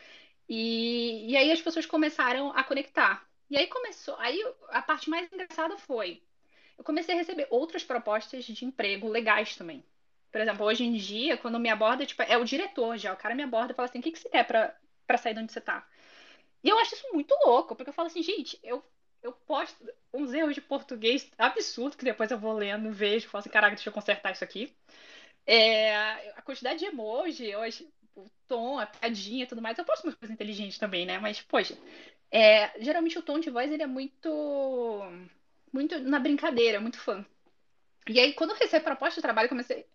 [0.48, 3.26] E, e aí as pessoas começaram a conectar.
[3.50, 6.22] E aí começou, aí a parte mais engraçada foi,
[6.78, 9.84] eu comecei a receber outras propostas de emprego legais também.
[10.32, 13.34] Por exemplo, hoje em dia, quando me aborda, tipo, é o diretor já, o cara
[13.34, 14.74] me aborda e fala assim, o que, que você quer pra,
[15.06, 15.86] pra sair de onde você tá?
[16.62, 18.84] E eu acho isso muito louco, porque eu falo assim, gente, eu,
[19.22, 19.76] eu posto
[20.12, 23.90] uns erros de português absurdo que depois eu vou lendo, vejo, falo assim, caraca, deixa
[23.90, 24.74] eu consertar isso aqui.
[25.46, 25.94] É,
[26.36, 30.14] a quantidade de emoji, hoje, o tom, a piadinha e tudo mais, eu posto umas
[30.14, 31.18] coisas inteligentes também, né?
[31.18, 31.76] Mas, poxa,
[32.30, 34.28] é, geralmente o tom de voz ele é muito,
[35.72, 37.24] muito na brincadeira, muito fã.
[38.08, 39.86] E aí, quando eu recebi a proposta de trabalho, eu comecei.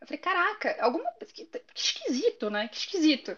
[0.00, 1.10] Eu falei, caraca, alguma.
[1.34, 2.68] Que, que esquisito, né?
[2.68, 3.36] Que esquisito.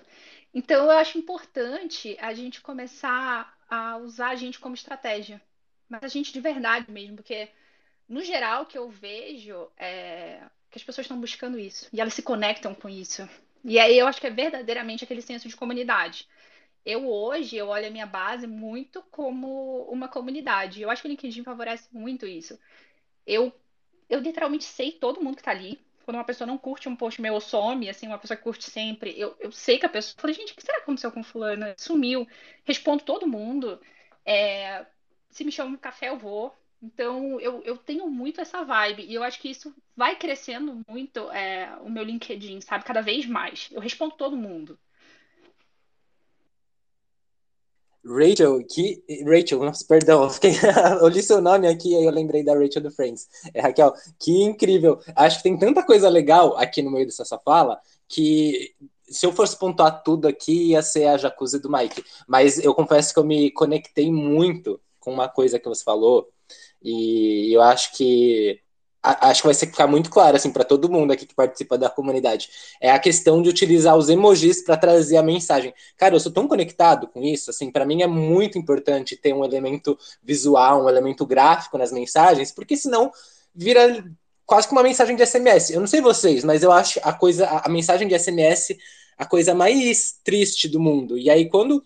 [0.54, 5.42] Então, eu acho importante a gente começar a usar a gente como estratégia.
[5.88, 7.48] Mas a gente de verdade mesmo, porque,
[8.08, 11.88] no geral, o que eu vejo é que as pessoas estão buscando isso.
[11.92, 13.28] E elas se conectam com isso.
[13.64, 16.26] E aí eu acho que é verdadeiramente aquele senso de comunidade.
[16.84, 20.82] Eu hoje, eu olho a minha base muito como uma comunidade.
[20.82, 22.58] Eu acho que o LinkedIn favorece muito isso.
[23.26, 23.52] Eu,
[24.08, 27.20] eu literalmente sei todo mundo que está ali quando uma pessoa não curte um post
[27.20, 30.20] meu ou some, assim, uma pessoa que curte sempre, eu, eu sei que a pessoa.
[30.20, 31.74] Falei, gente, o que será que aconteceu com fulana?
[31.78, 32.26] Sumiu.
[32.64, 33.80] Respondo todo mundo.
[34.24, 34.86] É,
[35.30, 36.54] se me chama um café, eu vou.
[36.82, 39.04] Então, eu, eu tenho muito essa vibe.
[39.04, 42.84] E eu acho que isso vai crescendo muito é, o meu LinkedIn, sabe?
[42.84, 43.68] Cada vez mais.
[43.72, 44.78] Eu respondo todo mundo.
[48.04, 49.02] Rachel, que.
[49.24, 50.52] Rachel, nossa, perdão, eu, fiquei...
[51.00, 53.28] eu li seu nome aqui e eu lembrei da Rachel do Friends.
[53.54, 54.98] É, Raquel, que incrível.
[55.14, 58.74] Acho que tem tanta coisa legal aqui no meio dessa fala que
[59.08, 62.04] se eu fosse pontuar tudo aqui ia ser a jacuzzi do Mike.
[62.26, 66.28] Mas eu confesso que eu me conectei muito com uma coisa que você falou
[66.82, 68.60] e eu acho que
[69.02, 72.48] acho que vai ficar muito claro assim para todo mundo aqui que participa da comunidade.
[72.80, 75.74] É a questão de utilizar os emojis para trazer a mensagem.
[75.96, 79.44] Cara, eu sou tão conectado com isso, assim, para mim é muito importante ter um
[79.44, 83.10] elemento visual, um elemento gráfico nas mensagens, porque senão
[83.54, 84.04] vira
[84.46, 85.70] quase que uma mensagem de SMS.
[85.70, 88.76] Eu não sei vocês, mas eu acho a coisa a, a mensagem de SMS
[89.18, 91.18] a coisa mais triste do mundo.
[91.18, 91.82] E aí quando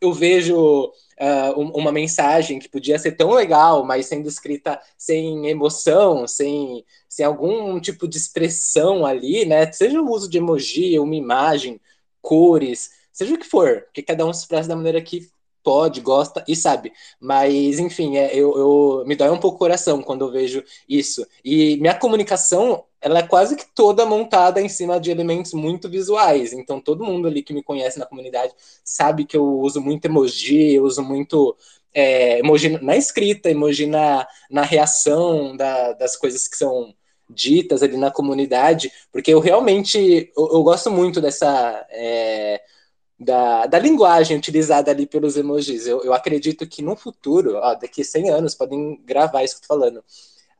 [0.00, 6.26] eu vejo uh, uma mensagem que podia ser tão legal, mas sendo escrita sem emoção,
[6.26, 9.70] sem, sem algum tipo de expressão ali, né?
[9.72, 11.80] Seja o uso de emoji, uma imagem,
[12.22, 15.28] cores, seja o que for, porque cada um se expressa da maneira que
[15.62, 16.92] pode, gosta e sabe.
[17.20, 21.26] Mas, enfim, é, eu, eu me dói um pouco o coração quando eu vejo isso.
[21.44, 26.52] E minha comunicação, ela é quase que toda montada em cima de elementos muito visuais.
[26.52, 28.52] Então, todo mundo ali que me conhece na comunidade
[28.84, 31.56] sabe que eu uso muito emoji, eu uso muito
[31.94, 36.94] é, emoji na escrita, emoji na, na reação da, das coisas que são
[37.28, 42.60] ditas ali na comunidade, porque eu realmente eu, eu gosto muito dessa é,
[43.20, 45.86] da, da linguagem utilizada ali pelos emojis.
[45.86, 49.64] Eu, eu acredito que no futuro, ó, daqui a 100 anos, podem gravar isso que
[49.64, 50.02] eu tô falando,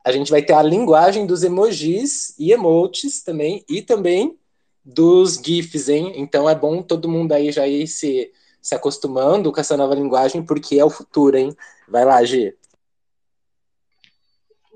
[0.03, 4.37] a gente vai ter a linguagem dos emojis e emotes também, e também
[4.85, 6.13] dos GIFs, hein?
[6.15, 10.43] Então é bom todo mundo aí já ir se, se acostumando com essa nova linguagem,
[10.43, 11.55] porque é o futuro, hein?
[11.87, 12.55] Vai lá, G.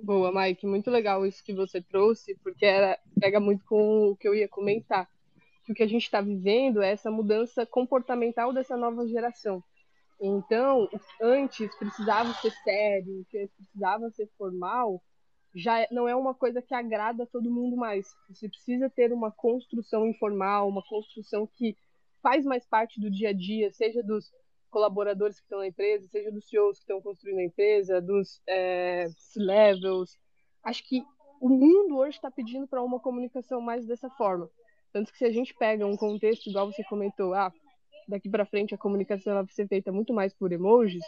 [0.02, 4.28] Boa, Mike, muito legal isso que você trouxe, porque era, pega muito com o que
[4.28, 5.10] eu ia comentar
[5.66, 9.64] que o que a gente está vivendo é essa mudança comportamental dessa nova geração.
[10.22, 10.88] Então,
[11.22, 15.02] antes precisava ser sério, precisava ser formal,
[15.54, 18.14] já é, não é uma coisa que agrada a todo mundo mais.
[18.30, 21.76] Você precisa ter uma construção informal, uma construção que
[22.22, 24.32] faz mais parte do dia a dia, seja dos
[24.70, 29.08] colaboradores que estão na empresa, seja dos CEOs que estão construindo a empresa, dos é,
[29.18, 30.18] C-levels.
[30.64, 31.04] Acho que
[31.40, 34.50] o mundo hoje está pedindo para uma comunicação mais dessa forma.
[34.96, 37.52] Tanto que se a gente pega um contexto, igual você comentou, ah,
[38.08, 41.04] daqui para frente a comunicação vai ser feita muito mais por emojis.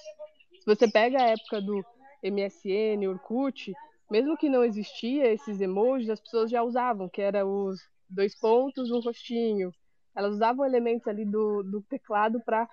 [0.59, 1.81] Se você pega a época do
[2.21, 3.71] MSN, Orkut,
[4.11, 8.91] mesmo que não existia esses emojis, as pessoas já usavam, que era os dois pontos,
[8.91, 9.71] um rostinho.
[10.13, 12.69] Elas usavam elementos ali do, do teclado para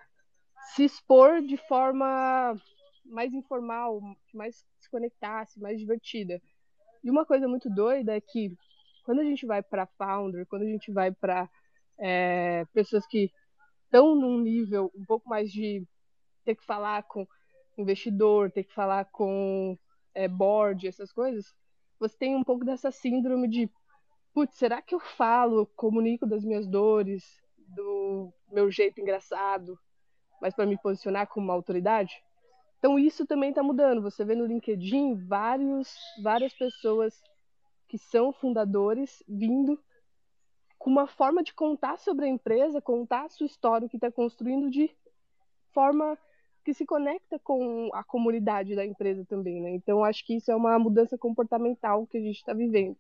[0.75, 2.61] se expor de forma
[3.05, 4.01] mais informal,
[4.35, 6.43] mais se conectasse, mais divertida.
[7.05, 8.53] E uma coisa muito doida é que
[9.05, 11.49] quando a gente vai para founder, quando a gente vai para
[11.99, 13.31] é, pessoas que
[13.85, 15.87] estão num nível um pouco mais de
[16.45, 17.27] ter que falar com
[17.79, 19.79] investidor, ter que falar com
[20.15, 21.55] é, board, essas coisas,
[21.99, 23.71] você tem um pouco dessa síndrome de,
[24.33, 27.25] putz, será que eu falo, comunico das minhas dores,
[27.57, 29.79] do meu jeito engraçado,
[30.41, 32.15] mas para me posicionar como uma autoridade?
[32.79, 34.03] Então isso também está mudando.
[34.03, 35.89] Você vê no LinkedIn vários,
[36.23, 37.15] várias pessoas
[37.89, 39.83] que são fundadores vindo
[40.79, 44.11] com uma forma de contar sobre a empresa, contar a sua história, o que está
[44.11, 44.91] construindo de
[45.73, 46.19] forma
[46.65, 49.71] que se conecta com a comunidade da empresa também, né?
[49.71, 52.97] Então acho que isso é uma mudança comportamental que a gente está vivendo.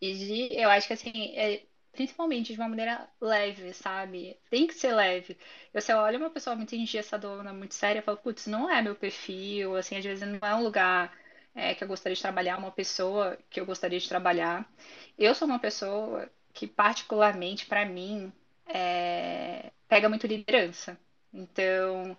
[0.00, 4.38] E eu acho que assim, é, principalmente de uma maneira leve, sabe?
[4.48, 5.36] Tem que ser leve.
[5.74, 8.80] Eu, se eu olho uma pessoa muito engessadona, muito séria, eu falo, putz, não é
[8.80, 11.12] meu perfil, assim, às vezes não é um lugar
[11.54, 14.68] é, que eu gostaria de trabalhar, uma pessoa que eu gostaria de trabalhar.
[15.18, 18.32] Eu sou uma pessoa que, particularmente, para mim,
[18.66, 20.98] é, pega muito liderança.
[21.32, 22.16] Então,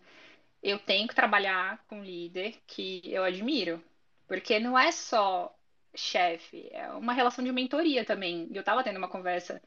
[0.63, 3.82] eu tenho que trabalhar com um líder que eu admiro.
[4.28, 5.54] Porque não é só
[5.96, 8.48] chefe, é uma relação de mentoria também.
[8.54, 9.62] Eu estava tendo uma conversa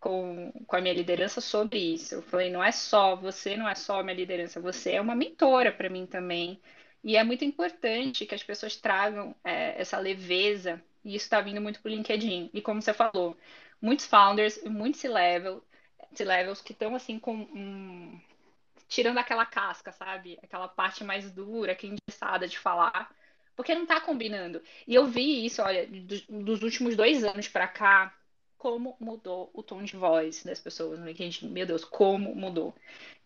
[0.00, 2.14] com, com a minha liderança sobre isso.
[2.16, 5.72] Eu falei, não é só, você não é só minha liderança, você é uma mentora
[5.72, 6.60] para mim também.
[7.08, 11.58] E é muito importante que as pessoas tragam é, essa leveza, e isso está vindo
[11.58, 12.50] muito para o LinkedIn.
[12.52, 13.34] E como você falou,
[13.80, 15.64] muitos founders, muitos C-level,
[16.12, 18.20] C-levels que estão assim com um,
[18.88, 20.38] tirando aquela casca, sabe?
[20.42, 23.10] Aquela parte mais dura, que é engessada de falar,
[23.56, 24.60] porque não está combinando.
[24.86, 28.14] E eu vi isso, olha, dos, dos últimos dois anos para cá,
[28.58, 31.48] como mudou o tom de voz das pessoas no LinkedIn.
[31.48, 32.74] Meu Deus, como mudou.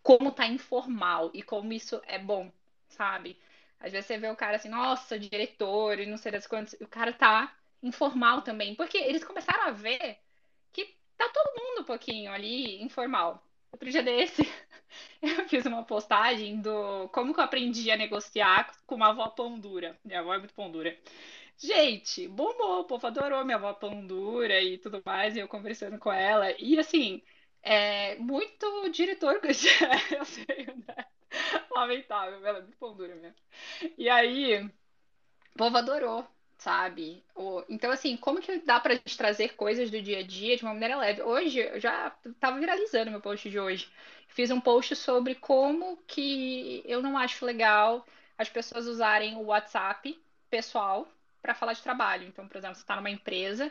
[0.05, 2.49] Como tá informal e como isso é bom,
[2.87, 3.37] sabe?
[3.83, 6.75] Às vezes você vê o cara assim, nossa, diretor e não sei das quantas.
[6.81, 8.75] O cara tá informal também.
[8.75, 10.19] Porque eles começaram a ver
[11.17, 13.43] tá todo mundo um pouquinho ali informal.
[13.73, 14.43] Outro dia desse,
[15.23, 19.59] eu fiz uma postagem do como que eu aprendi a negociar com uma avó pão
[19.59, 19.99] dura.
[20.05, 20.97] Minha avó é muito pão dura.
[21.59, 25.99] Gente, bombou, o povo adorou minha avó pão dura e tudo mais, e eu conversando
[25.99, 26.53] com ela.
[26.61, 27.23] E assim,
[27.63, 29.55] é muito diretor que eu
[30.27, 31.07] sei, né?
[31.71, 33.37] Lamentável, ela é muito pão dura mesmo.
[33.99, 36.27] E aí, o povo adorou
[36.63, 37.25] sabe?
[37.69, 40.73] Então, assim, como que dá pra gente trazer coisas do dia a dia de uma
[40.73, 41.21] maneira leve?
[41.21, 43.91] Hoje, eu já tava viralizando meu post de hoje.
[44.29, 48.07] Fiz um post sobre como que eu não acho legal
[48.39, 50.17] as pessoas usarem o WhatsApp
[50.49, 51.09] pessoal
[51.43, 52.29] para falar de trabalho.
[52.29, 53.71] Então, por exemplo, você está numa empresa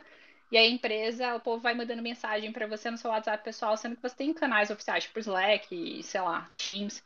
[0.51, 3.95] e a empresa, o povo vai mandando mensagem para você no seu WhatsApp pessoal, sendo
[3.95, 7.01] que você tem canais oficiais, tipo Slack, sei lá, Teams.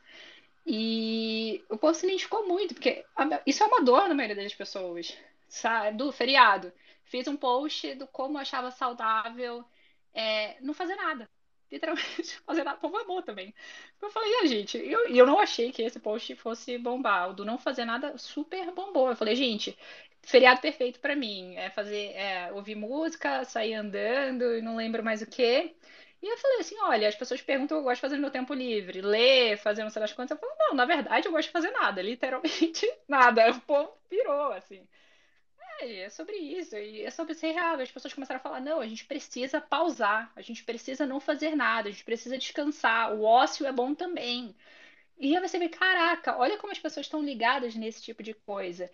[0.66, 3.04] E o povo se identificou muito, porque
[3.46, 5.16] isso é uma dor na maioria das pessoas
[5.94, 6.72] do feriado.
[7.04, 9.64] Fiz um post do como achava saudável
[10.12, 11.30] é, não fazer nada.
[11.70, 12.78] Literalmente, fazer nada.
[12.78, 13.54] Por favor, também.
[14.02, 17.30] Eu falei, ah, gente, e eu, eu não achei que esse post fosse bombar.
[17.30, 19.10] O do não fazer nada super bombou.
[19.10, 19.76] Eu falei, gente,
[20.22, 21.54] feriado perfeito para mim.
[21.56, 25.74] É fazer, é, ouvir música, sair andando e não lembro mais o que.
[26.22, 28.22] E eu falei assim, olha, as pessoas perguntam o que eu gosto de fazer no
[28.22, 30.36] meu tempo livre, ler, fazer não sei das quantas.
[30.36, 33.50] Eu falo, não, na verdade eu gosto de fazer nada, literalmente nada.
[33.50, 34.86] O povo pirou, assim.
[35.80, 37.80] É, é sobre isso, e é sobre ser real.
[37.80, 41.54] As pessoas começaram a falar: não, a gente precisa pausar, a gente precisa não fazer
[41.54, 44.54] nada, a gente precisa descansar, o ócio é bom também.
[45.18, 48.90] E aí você vê: caraca, olha como as pessoas estão ligadas nesse tipo de coisa.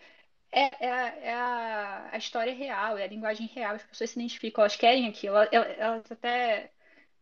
[0.52, 4.62] É, é, é a, a, história real, é a linguagem real, as pessoas se identificam,
[4.62, 6.70] elas querem aquilo, elas, elas até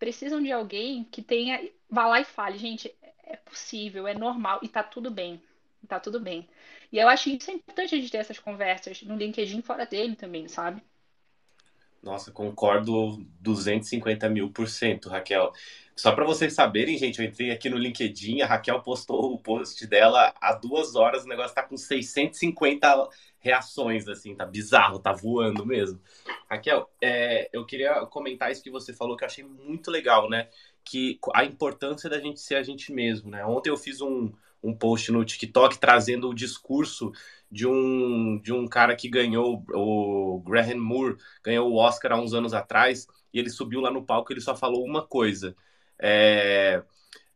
[0.00, 1.70] precisam de alguém que tenha.
[1.88, 2.92] Vá lá e fale: gente,
[3.24, 5.40] é possível, é normal e tá tudo bem.
[5.88, 6.48] Tá tudo bem.
[6.92, 10.16] E eu acho isso é importante a gente ter essas conversas no LinkedIn fora dele
[10.16, 10.82] também, sabe?
[12.02, 15.52] Nossa, concordo 250 mil por cento, Raquel.
[15.94, 19.86] Só para vocês saberem, gente, eu entrei aqui no LinkedIn, a Raquel postou o post
[19.86, 23.06] dela há duas horas, o negócio tá com 650
[23.38, 26.00] reações, assim, tá bizarro, tá voando mesmo.
[26.48, 30.48] Raquel, é, eu queria comentar isso que você falou, que eu achei muito legal, né?
[30.82, 33.44] Que a importância da gente ser a gente mesmo, né?
[33.44, 34.32] Ontem eu fiz um,
[34.62, 37.12] um post no TikTok trazendo o discurso
[37.50, 42.32] de um, de um cara que ganhou, o Graham Moore, ganhou o Oscar há uns
[42.32, 45.56] anos atrás, e ele subiu lá no palco e ele só falou uma coisa.
[45.98, 46.82] É,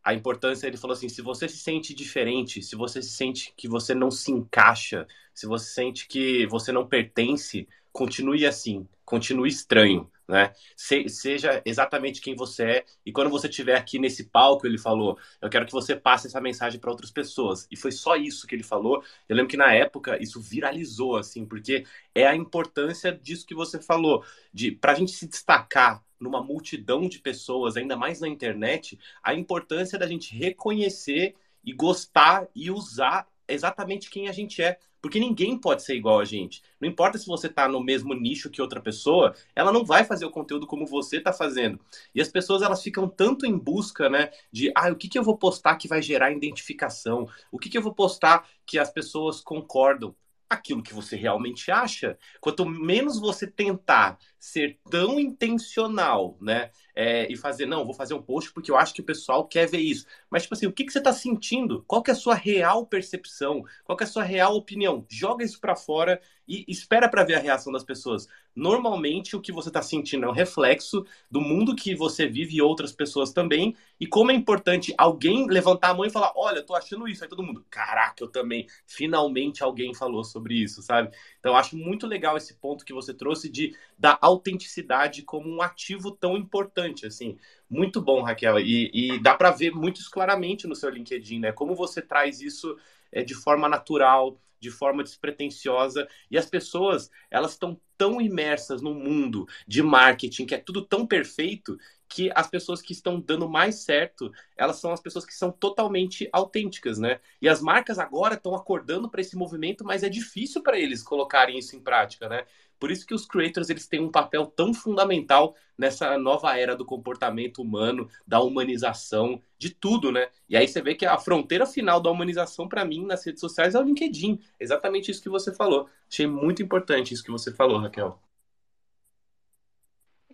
[0.03, 3.67] a importância, ele falou assim: se você se sente diferente, se você se sente que
[3.67, 10.09] você não se encaixa, se você sente que você não pertence, continue assim, continue estranho
[10.27, 10.53] né?
[10.75, 12.85] Se, seja exatamente quem você é.
[13.05, 16.41] E quando você estiver aqui nesse palco, ele falou: Eu quero que você passe essa
[16.41, 17.67] mensagem para outras pessoas.
[17.69, 19.03] E foi só isso que ele falou.
[19.29, 23.79] Eu lembro que na época isso viralizou, assim, porque é a importância disso que você
[23.79, 28.97] falou, de para a gente se destacar numa multidão de pessoas, ainda mais na internet,
[29.21, 34.77] a importância da gente reconhecer e gostar e usar exatamente quem a gente é.
[35.01, 36.63] Porque ninguém pode ser igual a gente.
[36.81, 40.25] Não importa se você está no mesmo nicho que outra pessoa, ela não vai fazer
[40.25, 41.79] o conteúdo como você está fazendo.
[42.13, 45.23] E as pessoas elas ficam tanto em busca, né, de ah, o que, que eu
[45.23, 47.29] vou postar que vai gerar identificação?
[47.51, 50.15] O que, que eu vou postar que as pessoas concordam?
[50.47, 52.17] aquilo que você realmente acha.
[52.39, 56.71] Quanto menos você tentar ser tão intencional, né?
[56.95, 59.67] É, e fazer, não, vou fazer um post porque eu acho que o pessoal quer
[59.67, 60.05] ver isso.
[60.29, 61.83] Mas, tipo assim, o que, que você está sentindo?
[61.87, 63.63] Qual é a sua real percepção?
[63.83, 65.05] Qual é a sua real opinião?
[65.09, 68.27] Joga isso para fora e espera para ver a reação das pessoas.
[68.55, 72.61] Normalmente, o que você está sentindo é um reflexo do mundo que você vive e
[72.61, 73.75] outras pessoas também.
[73.99, 77.23] E como é importante alguém levantar a mão e falar: Olha, eu tô achando isso.
[77.23, 78.67] Aí todo mundo, caraca, eu também.
[78.85, 81.09] Finalmente alguém falou sobre isso, sabe?
[81.39, 85.61] Então, eu acho muito legal esse ponto que você trouxe de da autenticidade como um
[85.61, 87.37] ativo tão importante, assim.
[87.69, 88.59] Muito bom, Raquel.
[88.59, 91.51] E, e dá para ver muito claramente no seu LinkedIn, né?
[91.51, 92.77] Como você traz isso
[93.11, 98.93] é, de forma natural, de forma despretensiosa, e as pessoas, elas estão tão imersas no
[98.93, 101.77] mundo de marketing, que é tudo tão perfeito,
[102.15, 106.29] que as pessoas que estão dando mais certo, elas são as pessoas que são totalmente
[106.31, 107.19] autênticas, né?
[107.41, 111.59] E as marcas agora estão acordando para esse movimento, mas é difícil para eles colocarem
[111.59, 112.45] isso em prática, né?
[112.79, 116.85] Por isso que os creators eles têm um papel tão fundamental nessa nova era do
[116.85, 120.29] comportamento humano, da humanização, de tudo, né?
[120.47, 123.75] E aí você vê que a fronteira final da humanização para mim nas redes sociais
[123.75, 124.39] é o LinkedIn.
[124.57, 125.89] Exatamente isso que você falou.
[126.09, 128.24] Achei muito importante isso que você falou, Raquel.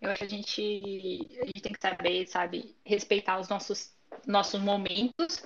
[0.02, 0.62] Eu acho que a gente,
[1.42, 5.44] a gente tem que saber, sabe, respeitar os nossos, nossos momentos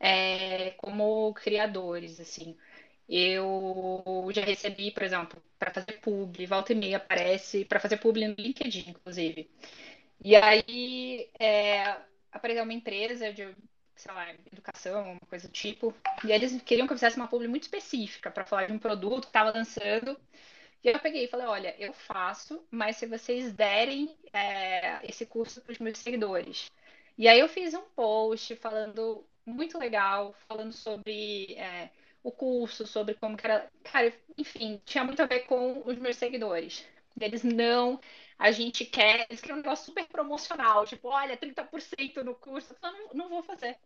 [0.00, 2.56] é, como criadores, assim.
[3.08, 8.28] Eu já recebi, por exemplo, para fazer publi, volta e meia aparece, para fazer publi
[8.28, 9.50] no LinkedIn, inclusive.
[10.24, 11.96] E aí é,
[12.32, 13.54] apareceu uma empresa de,
[13.96, 15.94] sei lá, educação, uma coisa do tipo,
[16.24, 19.22] e eles queriam que eu fizesse uma publi muito específica para falar de um produto
[19.22, 20.18] que estava lançando.
[20.82, 25.60] E eu peguei e falei, olha, eu faço, mas se vocês derem é, esse curso
[25.62, 26.70] para os meus seguidores.
[27.16, 31.90] E aí eu fiz um post falando muito legal, falando sobre é,
[32.22, 33.70] o curso, sobre como que era.
[33.82, 36.84] Cara, enfim, tinha muito a ver com os meus seguidores.
[37.20, 38.00] Eles não,
[38.38, 42.74] a gente quer, eles querem um negócio super promocional, tipo, olha, 30% no curso.
[42.82, 43.76] Eu não, não vou fazer.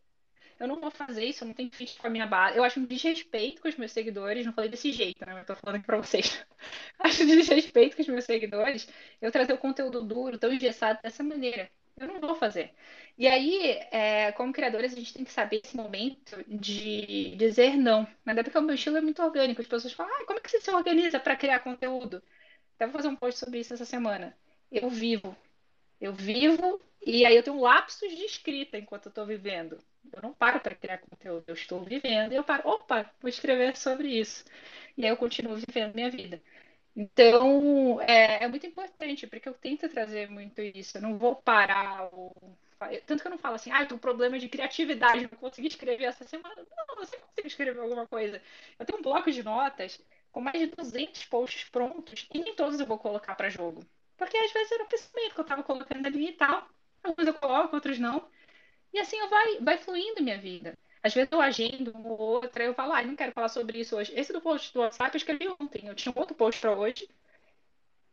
[0.58, 2.56] Eu não vou fazer isso, eu não tenho fit com a minha base.
[2.56, 5.40] Eu acho um desrespeito com os meus seguidores, não falei desse jeito, né?
[5.40, 6.44] Eu tô falando aqui pra vocês.
[7.00, 8.88] acho um desrespeito com os meus seguidores
[9.20, 11.70] eu trazer o conteúdo duro, tão engessado dessa maneira.
[11.98, 12.72] Eu não vou fazer.
[13.18, 18.06] E aí, é, como criadores, a gente tem que saber esse momento de dizer não.
[18.24, 19.60] Mas é porque o meu estilo é muito orgânico.
[19.60, 22.22] As pessoas falam, ah, como é que você se organiza para criar conteúdo?
[22.76, 24.36] Até vou fazer um post sobre isso essa semana.
[24.70, 25.36] Eu vivo.
[26.00, 29.78] Eu vivo e aí eu tenho lapsos de escrita enquanto eu estou vivendo.
[30.12, 33.76] Eu não paro para criar conteúdo, eu estou vivendo e eu paro, opa, vou escrever
[33.76, 34.44] sobre isso.
[34.96, 36.42] E aí eu continuo vivendo minha vida.
[36.94, 40.98] Então, é, é, muito importante, porque eu tento trazer muito isso.
[40.98, 42.08] Eu não vou parar.
[42.12, 42.34] O...
[43.06, 45.68] Tanto que eu não falo assim, ah, eu tenho um problema de criatividade, não consegui
[45.68, 46.54] escrever essa semana.
[46.56, 48.42] Não, você consegue escrever alguma coisa.
[48.78, 52.80] Eu tenho um bloco de notas com mais de 200 posts prontos e nem todos
[52.80, 53.82] eu vou colocar para jogo.
[54.16, 56.68] Porque às vezes era o pensamento que eu estava colocando ali e tal.
[57.02, 58.28] Alguns eu coloco, outros não.
[58.92, 60.76] E assim vai, vai fluindo minha vida.
[61.02, 63.96] Às vezes eu agendo uma ou outra, eu falo, ah, não quero falar sobre isso
[63.96, 64.12] hoje.
[64.14, 67.08] Esse do post do WhatsApp eu escrevi ontem, eu tinha um outro post para hoje.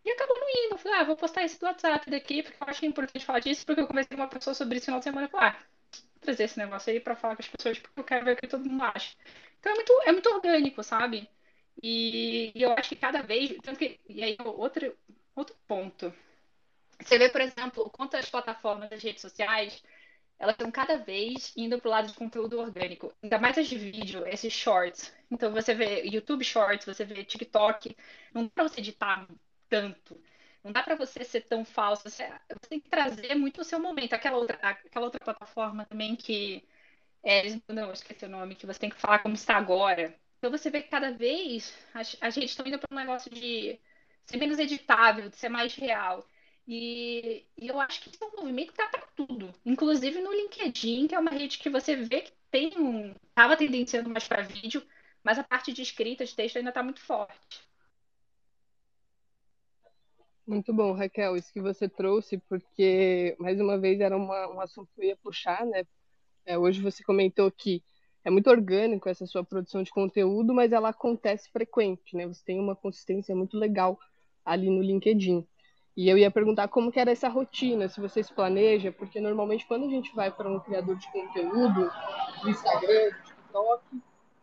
[0.04, 0.74] E acabou não indo.
[0.74, 3.26] Eu falei, ah, vou postar esse do WhatsApp daqui, porque eu acho que é importante
[3.26, 5.28] falar disso, porque eu conversei com uma pessoa sobre isso no final de semana.
[5.28, 5.60] Eu falei, ah,
[5.94, 8.38] vou trazer esse negócio aí para falar com as pessoas, porque eu quero ver o
[8.38, 9.16] que todo mundo acha.
[9.60, 11.30] Então é muito, é muito orgânico, sabe?
[11.82, 13.56] E, e eu acho que cada vez.
[13.62, 14.98] Tanto que, e aí, outro,
[15.36, 16.14] outro ponto.
[17.00, 19.82] Você vê, por exemplo, quantas plataformas das redes sociais
[20.40, 23.14] elas estão cada vez indo para o lado de conteúdo orgânico.
[23.22, 25.14] Ainda mais as de vídeo, esses shorts.
[25.30, 27.96] Então você vê YouTube Shorts, você vê TikTok.
[28.34, 29.28] Não dá para você editar
[29.68, 30.20] tanto.
[30.64, 32.10] Não dá para você ser tão falso.
[32.10, 34.14] Você, você, tem que trazer muito o seu momento.
[34.14, 36.64] Aquela outra, aquela outra plataforma também que.
[37.24, 40.16] É, não, esqueci o nome, que você tem que falar como está agora.
[40.38, 43.78] Então você vê que cada vez as, as redes estão indo para um negócio de
[44.26, 46.26] ser menos editável, de ser mais real.
[46.72, 49.52] E, e, eu acho que isso é um movimento que está para tudo.
[49.66, 53.12] Inclusive no LinkedIn, que é uma rede que você vê que tem um.
[53.28, 54.84] Estava tendenciando mais para vídeo,
[55.24, 57.68] mas a parte de escrita, de texto ainda está muito forte.
[60.46, 64.94] Muito bom, Raquel, isso que você trouxe, porque, mais uma vez, era uma, um assunto
[64.94, 65.84] que eu ia puxar, né?
[66.46, 67.84] É, hoje você comentou que
[68.24, 72.28] é muito orgânico essa sua produção de conteúdo, mas ela acontece frequente, né?
[72.28, 74.00] Você tem uma consistência muito legal
[74.46, 75.48] ali no LinkedIn.
[76.00, 79.86] E eu ia perguntar como que era essa rotina, se vocês planejam, porque normalmente quando
[79.86, 81.92] a gente vai para um criador de conteúdo,
[82.42, 83.84] do Instagram, do TikTok,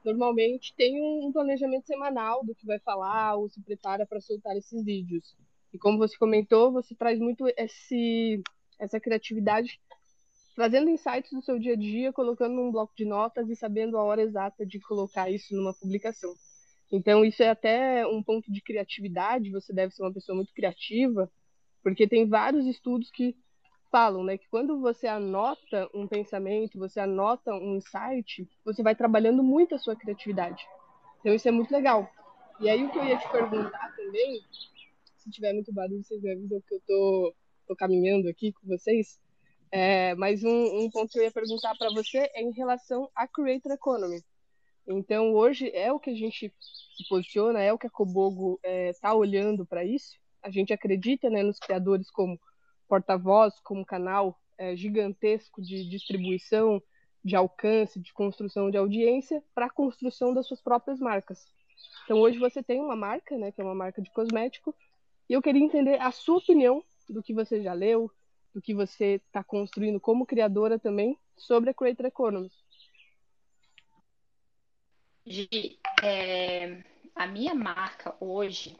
[0.05, 4.85] normalmente tem um planejamento semanal do que vai falar ou se prepara para soltar esses
[4.85, 5.35] vídeos.
[5.73, 8.43] E como você comentou, você traz muito esse,
[8.79, 9.81] essa criatividade,
[10.55, 14.05] trazendo insights do seu dia a dia, colocando num bloco de notas e sabendo a
[14.05, 16.35] hora exata de colocar isso numa publicação.
[16.93, 21.33] Então, isso é até um ponto de criatividade, você deve ser uma pessoa muito criativa,
[21.87, 23.37] porque tem vários estudos que
[23.93, 29.41] falam, né, que quando você anota um pensamento, você anota um insight, você vai trabalhando
[29.41, 30.66] muito a sua criatividade.
[31.20, 32.11] Então, isso é muito legal.
[32.59, 34.43] E aí, o que eu ia te perguntar também,
[35.16, 37.34] se tiver muito barulho, vocês me avisam que eu tô,
[37.68, 39.20] tô caminhando aqui com vocês,
[39.70, 43.28] é, mas um, um ponto que eu ia perguntar para você é em relação à
[43.28, 44.24] Creator Economy.
[44.89, 46.53] Então, hoje é o que a gente
[46.97, 50.18] se posiciona, é o que a Cobogo está é, tá olhando para isso.
[50.43, 52.39] A gente acredita né, nos criadores como
[52.89, 56.82] porta-voz, como canal é, gigantesco de distribuição,
[57.24, 61.45] de alcance, de construção de audiência, para a construção das suas próprias marcas.
[62.05, 64.74] Então, hoje você tem uma marca, né, que é uma marca de cosmético,
[65.28, 68.11] e eu queria entender a sua opinião do que você já leu,
[68.55, 72.51] do que você está construindo como criadora também sobre a Creator Economy.
[75.26, 76.84] Gi, é,
[77.14, 78.76] a minha marca hoje,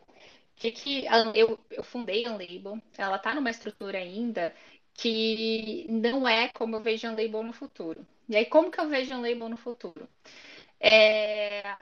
[0.57, 1.05] que, que
[1.35, 4.55] eu, eu fundei a Unlabel, ela está numa estrutura ainda
[4.95, 8.07] que não é como eu vejo a Unlabel no futuro.
[8.29, 10.09] E aí, como que eu vejo a Unlabel no futuro?
[10.81, 11.77] É,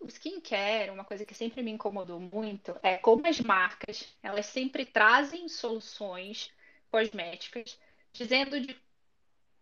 [0.00, 4.84] o skincare, uma coisa que sempre me incomodou muito, é como as marcas, elas sempre
[4.84, 6.50] trazem soluções
[6.90, 7.78] cosméticas,
[8.12, 8.76] dizendo de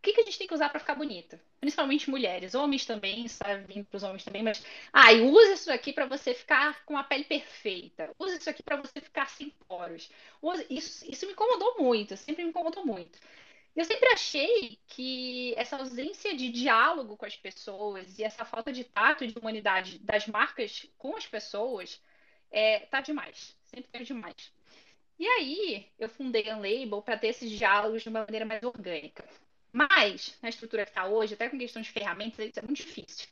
[0.00, 1.38] o que, que a gente tem que usar para ficar bonita?
[1.60, 5.70] Principalmente mulheres, homens também, está vindo para os homens também, mas ah, e usa isso
[5.70, 8.10] aqui para você ficar com a pele perfeita.
[8.18, 10.10] Usa isso aqui para você ficar sem poros.
[10.40, 10.64] Usa...
[10.70, 13.18] Isso, isso me incomodou muito, sempre me incomodou muito.
[13.76, 18.84] Eu sempre achei que essa ausência de diálogo com as pessoas e essa falta de
[18.84, 22.02] tato e de humanidade das marcas com as pessoas
[22.50, 23.54] é, tá demais.
[23.66, 24.50] Sempre é demais.
[25.18, 29.28] E aí, eu fundei a Unlabel para ter esses diálogos de uma maneira mais orgânica.
[29.72, 33.28] Mas, na estrutura que está hoje, até com questão de ferramentas, isso é muito difícil.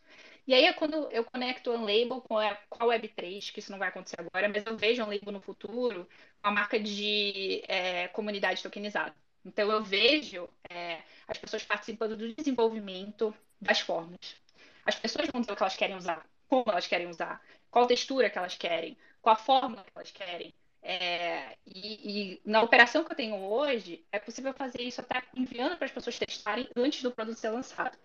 [0.46, 3.70] E aí é quando eu conecto o Unlabel com a, com a Web3, que isso
[3.70, 6.08] não vai acontecer agora, mas eu vejo o Unlabel no futuro
[6.40, 9.14] com a marca de é, comunidade tokenizada.
[9.44, 14.36] Então, eu vejo é, as pessoas participando do desenvolvimento das formas.
[14.84, 18.30] As pessoas vão dizer o que elas querem usar, como elas querem usar, qual textura
[18.30, 20.54] que elas querem, qual a fórmula que elas querem.
[20.90, 25.76] É, e, e, na operação que eu tenho hoje, é possível fazer isso até enviando
[25.76, 27.98] para as pessoas testarem antes do produto ser lançado.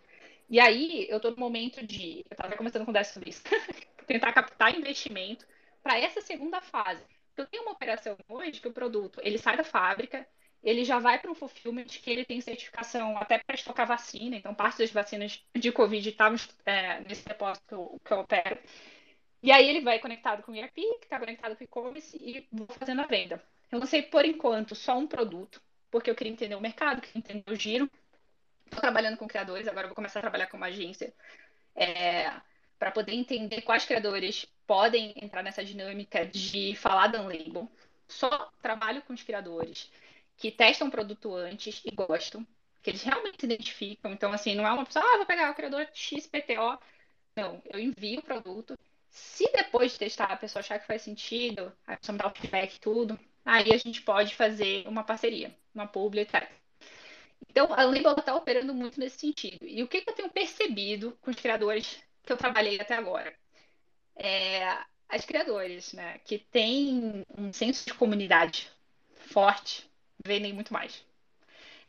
[0.49, 2.25] E aí, eu estou no momento de.
[2.29, 3.41] Eu estava começando a conversar sobre isso.
[4.05, 5.47] tentar captar investimento
[5.81, 7.01] para essa segunda fase.
[7.37, 10.27] Eu tenho uma operação hoje que o produto ele sai da fábrica,
[10.61, 14.35] ele já vai para um fulfillment que ele tem certificação até para estocar vacina.
[14.35, 18.59] Então, parte das vacinas de Covid estavam é, nesse depósito que eu, que eu opero.
[19.43, 22.47] E aí ele vai conectado com o ERP, que está conectado com o e-commerce e
[22.49, 23.43] vou fazendo a venda.
[23.69, 27.51] Eu lancei, por enquanto, só um produto, porque eu queria entender o mercado, queria entender
[27.51, 27.91] o giro.
[28.65, 31.13] Estou trabalhando com criadores, agora vou começar a trabalhar com uma agência
[31.75, 32.31] é,
[32.79, 37.69] para poder entender quais criadores podem entrar nessa dinâmica de falar da Unlabel.
[38.07, 39.91] Só trabalho com os criadores
[40.37, 42.47] que testam o produto antes e gostam,
[42.81, 44.13] que eles realmente se identificam.
[44.13, 46.79] Então, assim, não é uma pessoa, ah, vou pegar o criador XPTO.
[47.35, 48.77] Não, eu envio o produto
[49.13, 52.31] se depois de testar a pessoa achar que faz sentido, a pessoa me dá o
[52.31, 56.27] feedback e tudo, aí a gente pode fazer uma parceria, uma publi.
[57.47, 59.67] Então, a Label está operando muito nesse sentido.
[59.67, 63.31] E o que, que, eu tenho percebido com os criadores que eu trabalhei até agora?
[64.15, 68.71] É, as criadores, né, que têm um senso de comunidade
[69.15, 69.87] forte,
[70.25, 71.05] vendem muito mais.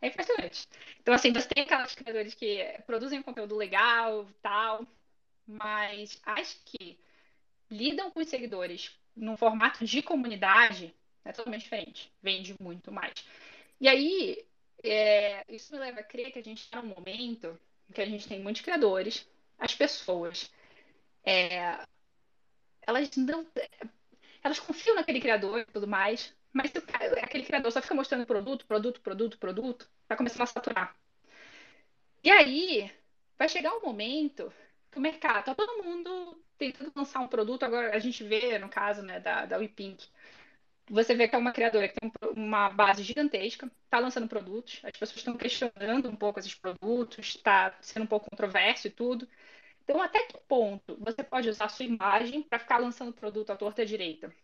[0.03, 0.69] É impressionante.
[1.01, 4.87] Então, assim, você tem aquelas criadores que produzem conteúdo legal, tal,
[5.47, 6.99] mas as que
[7.71, 10.95] lidam com os seguidores num formato de comunidade
[11.25, 12.13] é totalmente diferente.
[12.23, 13.15] Vende muito mais.
[13.81, 14.45] E aí,
[14.83, 17.59] é, isso me leva a crer que a gente está num momento
[17.89, 19.27] em que a gente tem muitos criadores,
[19.59, 20.51] as pessoas,
[21.25, 21.79] é,
[22.83, 23.47] elas não.
[24.43, 26.79] Elas confiam naquele criador e tudo mais, mas se
[27.23, 30.95] aquele criador só fica mostrando produto, produto, produto, produto, vai começar a saturar.
[32.23, 32.91] E aí,
[33.39, 34.53] vai chegar um momento
[34.91, 38.69] que o mercado, tá todo mundo tentando lançar um produto, agora a gente vê, no
[38.69, 40.09] caso, né, da, da WePink,
[40.89, 44.93] você vê que é uma criadora que tem uma base gigantesca, está lançando produtos, as
[44.93, 49.29] pessoas estão questionando um pouco esses produtos, está sendo um pouco controverso e tudo.
[49.83, 53.57] Então, até que ponto você pode usar a sua imagem para ficar lançando produto à
[53.57, 54.35] torta à direita?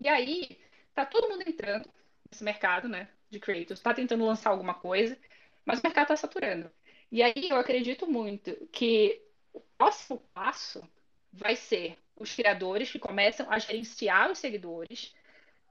[0.00, 0.58] E aí,
[0.94, 1.88] tá todo mundo entrando
[2.30, 5.18] nesse mercado, né, de creators, está tentando lançar alguma coisa,
[5.64, 6.70] mas o mercado está saturando.
[7.10, 9.20] E aí eu acredito muito que
[9.52, 10.88] o próximo passo
[11.32, 15.14] vai ser os criadores que começam a gerenciar os seguidores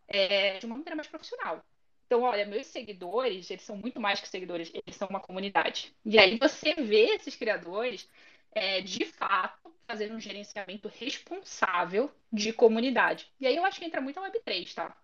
[0.08, 1.64] é, de uma maneira mais profissional.
[2.06, 5.94] Então, olha, meus seguidores, eles são muito mais que seguidores, eles são uma comunidade.
[6.04, 8.10] E aí você vê esses criadores
[8.52, 13.32] é, de fato, fazer um gerenciamento responsável de comunidade.
[13.40, 14.96] E aí eu acho que entra muito a Web3, tá?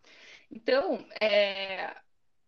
[0.51, 1.95] Então, é,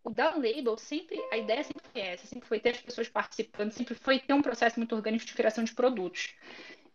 [0.04, 3.72] o down label sempre, a ideia sempre foi essa, sempre foi ter as pessoas participando,
[3.72, 6.34] sempre foi ter um processo muito orgânico de criação de produtos.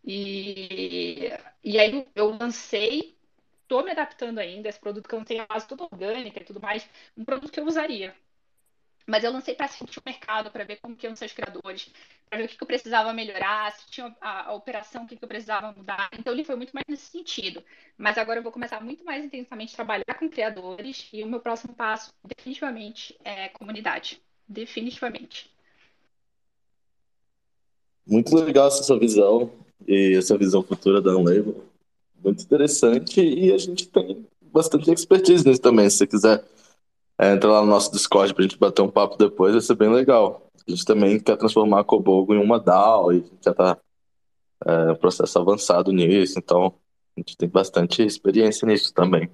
[0.04, 1.30] E,
[1.62, 3.16] e aí eu lancei,
[3.62, 6.60] estou me adaptando ainda, esse produto que eu tenho a base toda orgânica e tudo
[6.60, 8.14] mais, um produto que eu usaria.
[9.06, 11.90] Mas eu lancei para sentir o mercado, para ver como que iam ser os criadores,
[12.28, 15.16] para ver o que, que, eu precisava melhorar, se tinha a, a operação, o que,
[15.16, 16.08] que, eu precisava mudar.
[16.16, 17.64] Então ele foi muito mais nesse sentido.
[17.98, 21.40] Mas agora eu vou começar muito mais intensamente a trabalhar com criadores e o meu
[21.40, 24.22] próximo passo, definitivamente, é comunidade.
[24.46, 25.50] Definitivamente.
[28.06, 29.52] Muito legal essa sua visão
[29.86, 31.64] e essa visão futura da Unlabel.
[32.22, 35.88] Muito interessante e a gente tem bastante expertise nisso também.
[35.90, 36.44] Se você quiser
[37.18, 39.90] é, entra lá no nosso Discord pra gente bater um papo depois, vai ser bem
[39.90, 40.46] legal.
[40.66, 43.78] A gente também quer transformar a Kobogo em uma DAO e já tá
[44.64, 46.74] é, processo avançado nisso, então
[47.16, 49.30] a gente tem bastante experiência nisso também.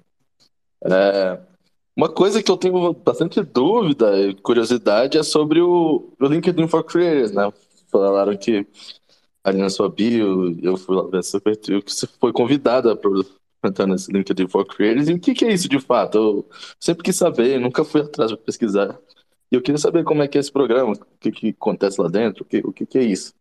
[0.83, 1.39] É,
[1.95, 6.83] uma coisa que eu tenho bastante dúvida e curiosidade é sobre o, o LinkedIn for
[6.83, 7.51] Creators, né?
[7.91, 8.65] Falaram que
[9.43, 13.11] ali na sua bio, eu fui lá ver seu perfil, que você foi convidada para
[13.63, 15.07] entrar nesse LinkedIn for Creators.
[15.09, 16.17] E o que, que é isso de fato?
[16.17, 18.99] Eu sempre quis saber, nunca fui atrás para pesquisar.
[19.51, 22.07] E eu queria saber como é que é esse programa, o que, que acontece lá
[22.07, 23.33] dentro, o que, o que, que é isso.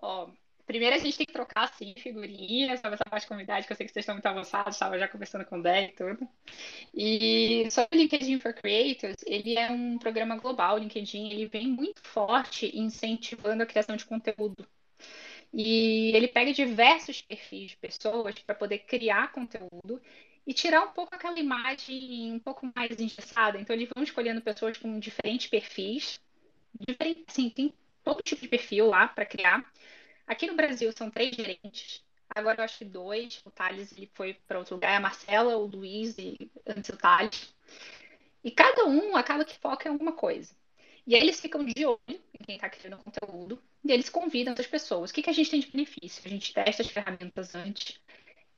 [0.00, 0.28] Ó,
[0.66, 3.76] primeiro a gente tem que trocar, assim, figurinhas sobre essa parte de comunidade, que eu
[3.76, 6.28] sei que vocês estão muito avançados, estava já conversando com o Dé e tudo.
[6.94, 11.68] E sobre o LinkedIn for Creators, ele é um programa global, o LinkedIn, ele vem
[11.68, 14.66] muito forte incentivando a criação de conteúdo
[15.56, 20.02] e ele pega diversos perfis de pessoas para poder criar conteúdo
[20.44, 23.58] e tirar um pouco aquela imagem um pouco mais engessada.
[23.58, 26.20] Então, eles vão escolhendo pessoas com diferentes perfis.
[26.80, 29.64] Diferente, assim, tem todo tipo de perfil lá para criar.
[30.26, 32.02] Aqui no Brasil são três gerentes.
[32.34, 33.40] Agora eu acho que dois.
[33.44, 34.96] O Thales ele foi para outro lugar.
[34.96, 37.54] A Marcela, o Luiz e antes o Thales.
[38.42, 40.54] E cada um acaba que foca em alguma coisa.
[41.06, 44.66] E aí eles ficam de olho em quem está criando conteúdo e eles convidam as
[44.66, 45.10] pessoas.
[45.10, 46.22] O que, que a gente tem de benefício?
[46.24, 48.00] A gente testa as ferramentas antes.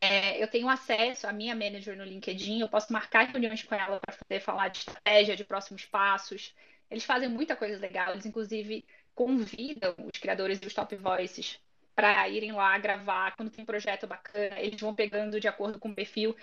[0.01, 3.99] É, eu tenho acesso à minha manager no LinkedIn, eu posso marcar reuniões com ela
[3.99, 6.55] para poder falar de estratégia, de próximos passos.
[6.91, 8.85] Eles fazem muita coisa legal, eles inclusive
[9.17, 11.59] convidam os criadores dos top voices
[11.95, 15.95] para irem lá gravar quando tem projeto bacana, eles vão pegando de acordo com o
[15.95, 16.37] perfil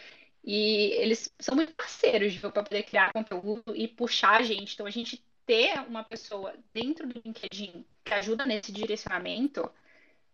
[0.44, 4.74] e eles são muito parceiros para poder criar conteúdo e puxar a gente.
[4.74, 9.70] Então a gente ter uma pessoa dentro do LinkedIn que ajuda nesse direcionamento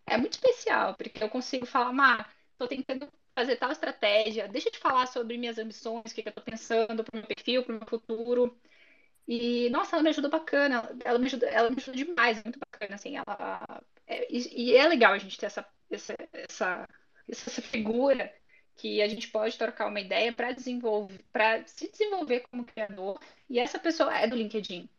[0.05, 4.71] é muito especial, porque eu consigo falar, Mar, estou tentando fazer tal estratégia, deixa eu
[4.71, 7.63] te falar sobre minhas ambições, o que, que eu estou pensando para o meu perfil,
[7.63, 8.57] para o meu futuro.
[9.29, 12.57] E, nossa, ela me ajudou bacana, ela me ajuda, ela me ajuda demais, é muito
[12.57, 13.83] bacana, assim, ela...
[14.07, 16.89] É, e, e, é legal a gente ter essa, essa, essa,
[17.27, 18.33] essa figura
[18.75, 23.19] que a gente pode trocar uma ideia para desenvolver, para se desenvolver como criador.
[23.47, 24.89] E essa pessoa é do LinkedIn.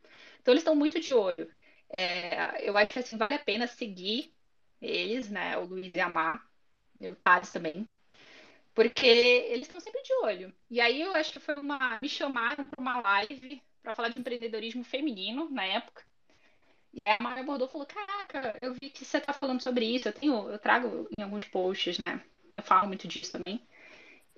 [0.41, 1.53] Então eles estão muito de olho.
[1.99, 4.33] É, eu acho que assim, vale a pena seguir
[4.81, 5.57] eles, né?
[5.59, 6.47] O Luiz e a Mar,
[7.01, 7.89] o Thales também.
[8.75, 10.55] Porque eles estão sempre de olho.
[10.71, 11.99] E aí eu acho que foi uma.
[12.01, 16.05] Me chamaram para uma live para falar de empreendedorismo feminino na época.
[16.93, 20.09] E a Mar abordou e falou: Caraca, eu vi que você está falando sobre isso.
[20.09, 22.23] Eu tenho, eu trago em alguns posts, né?
[22.57, 23.61] Eu falo muito disso também.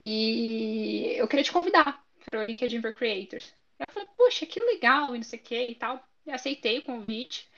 [0.05, 3.55] E eu queria te convidar para o LinkedIn for Creators.
[3.78, 6.03] Eu falei, poxa, que legal, e não sei o que e tal.
[6.26, 7.49] E aceitei o convite.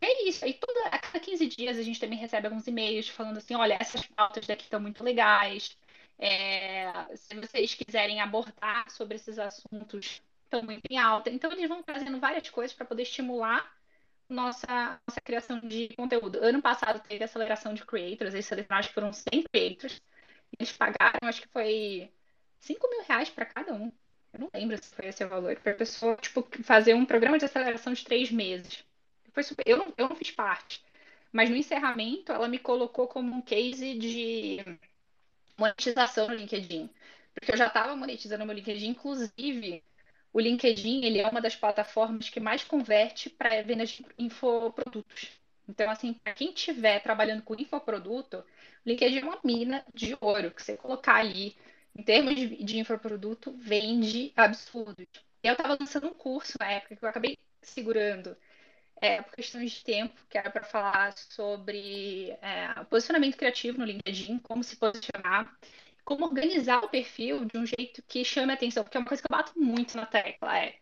[0.00, 0.44] E é isso.
[0.44, 3.76] Aí toda, a cada 15 dias a gente também recebe alguns e-mails falando assim, olha,
[3.80, 5.76] essas pautas daqui estão muito legais.
[6.18, 11.30] É, se vocês quiserem abordar sobre esses assuntos, estão muito em alta.
[11.30, 13.70] Então eles vão trazendo várias coisas para poder estimular
[14.28, 16.38] nossa, nossa criação de conteúdo.
[16.42, 20.00] Ano passado teve aceleração de creators, eles selecionaram, foram 100 creators.
[20.58, 22.10] Eles pagaram, acho que foi
[22.60, 23.92] 5 mil reais para cada um.
[24.32, 25.56] Eu não lembro se foi esse o valor.
[25.56, 28.84] Para a pessoa, tipo, fazer um programa de aceleração de três meses.
[29.32, 29.64] Foi super...
[29.66, 30.84] eu, não, eu não fiz parte.
[31.32, 34.58] Mas no encerramento, ela me colocou como um case de
[35.56, 36.90] monetização no LinkedIn.
[37.34, 39.82] Porque eu já estava monetizando meu LinkedIn, inclusive
[40.36, 45.30] o LinkedIn ele é uma das plataformas que mais converte para vendas de infoprodutos.
[45.66, 48.44] Então, assim, para quem estiver trabalhando com infoproduto, o
[48.84, 51.56] LinkedIn é uma mina de ouro que você colocar ali
[51.96, 55.06] em termos de, de infoproduto, vende absurdos.
[55.42, 58.36] Eu estava lançando um curso na época que eu acabei segurando
[59.00, 64.38] é, por questões de tempo, que era para falar sobre é, posicionamento criativo no LinkedIn,
[64.40, 65.50] como se posicionar,
[66.06, 69.22] como organizar o perfil de um jeito que chame a atenção, porque é uma coisa
[69.22, 70.76] que eu bato muito na tecla, é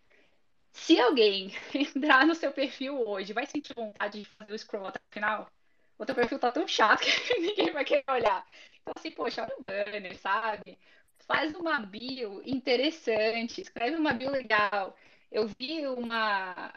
[0.73, 5.01] se alguém entrar no seu perfil hoje, vai sentir vontade de fazer o scroll até
[5.01, 5.51] o final?
[5.99, 8.47] o teu perfil tá tão chato que ninguém vai querer olhar.
[8.83, 10.79] Então, assim, poxa, olha o banner, sabe?
[11.27, 14.97] Faz uma bio interessante, escreve uma bio legal.
[15.31, 16.73] Eu vi uma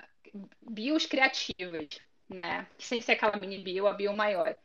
[0.61, 1.87] bios criativas,
[2.29, 2.67] né?
[2.77, 4.55] Sem ser aquela mini bio, a bio maior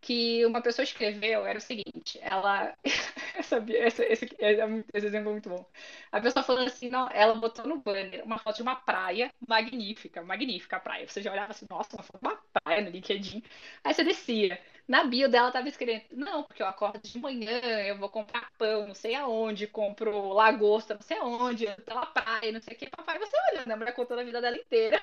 [0.00, 2.74] que uma pessoa escreveu era o seguinte, ela
[3.44, 5.64] sabia esse, esse, esse exemplo é muito bom.
[6.10, 10.22] A pessoa falando assim, não, ela botou no banner uma foto de uma praia magnífica,
[10.22, 11.06] magnífica a praia.
[11.06, 13.42] Você já olhava assim, nossa, uma foto de uma praia no LinkedIn.
[13.84, 14.60] Aí você descia.
[14.88, 18.88] Na bio dela tava escrito, não, porque eu acordo de manhã, eu vou comprar pão,
[18.88, 22.88] não sei aonde, compro lagosta, não sei aonde, pela praia, não sei o que.
[22.90, 24.98] Papai, você olhando, a mulher contando a vida dela inteira,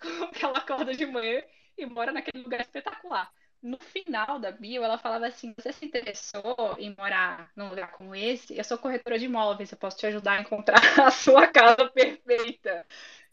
[0.00, 1.42] como ela acorda de manhã
[1.76, 3.30] e mora naquele lugar espetacular
[3.64, 8.14] no final da bio, ela falava assim: você se interessou em morar num lugar como
[8.14, 8.56] esse?
[8.56, 12.86] Eu sou corretora de imóveis, eu posso te ajudar a encontrar a sua casa perfeita.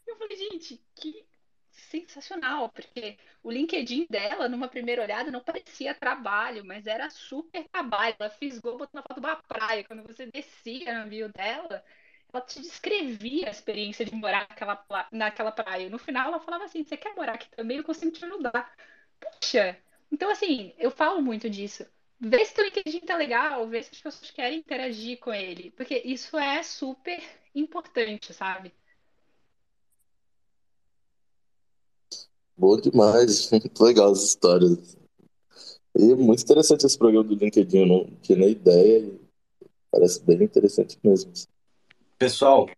[0.06, 1.26] Eu falei, gente, que
[1.70, 8.16] sensacional, porque o LinkedIn dela, numa primeira olhada, não parecia trabalho, mas era super trabalho.
[8.18, 9.84] Ela fisgou botando a foto da praia.
[9.84, 11.84] Quando você descia na bio dela,
[12.32, 15.90] ela te descrevia a experiência de morar naquela, naquela praia.
[15.90, 17.78] No final, ela falava assim: você quer morar aqui também?
[17.78, 18.72] Eu consigo te ajudar.
[19.20, 19.76] Puxa,
[20.12, 21.84] então, assim, eu falo muito disso.
[22.20, 26.00] Vê se o LinkedIn tá legal, vê se as pessoas querem interagir com ele, porque
[26.04, 27.20] isso é super
[27.54, 28.72] importante, sabe?
[32.56, 34.96] Boa demais, muito legal as histórias.
[35.96, 39.18] E muito interessante esse programa do LinkedIn, eu não tinha nem ideia,
[39.90, 41.32] parece bem interessante mesmo.
[42.18, 42.68] Pessoal,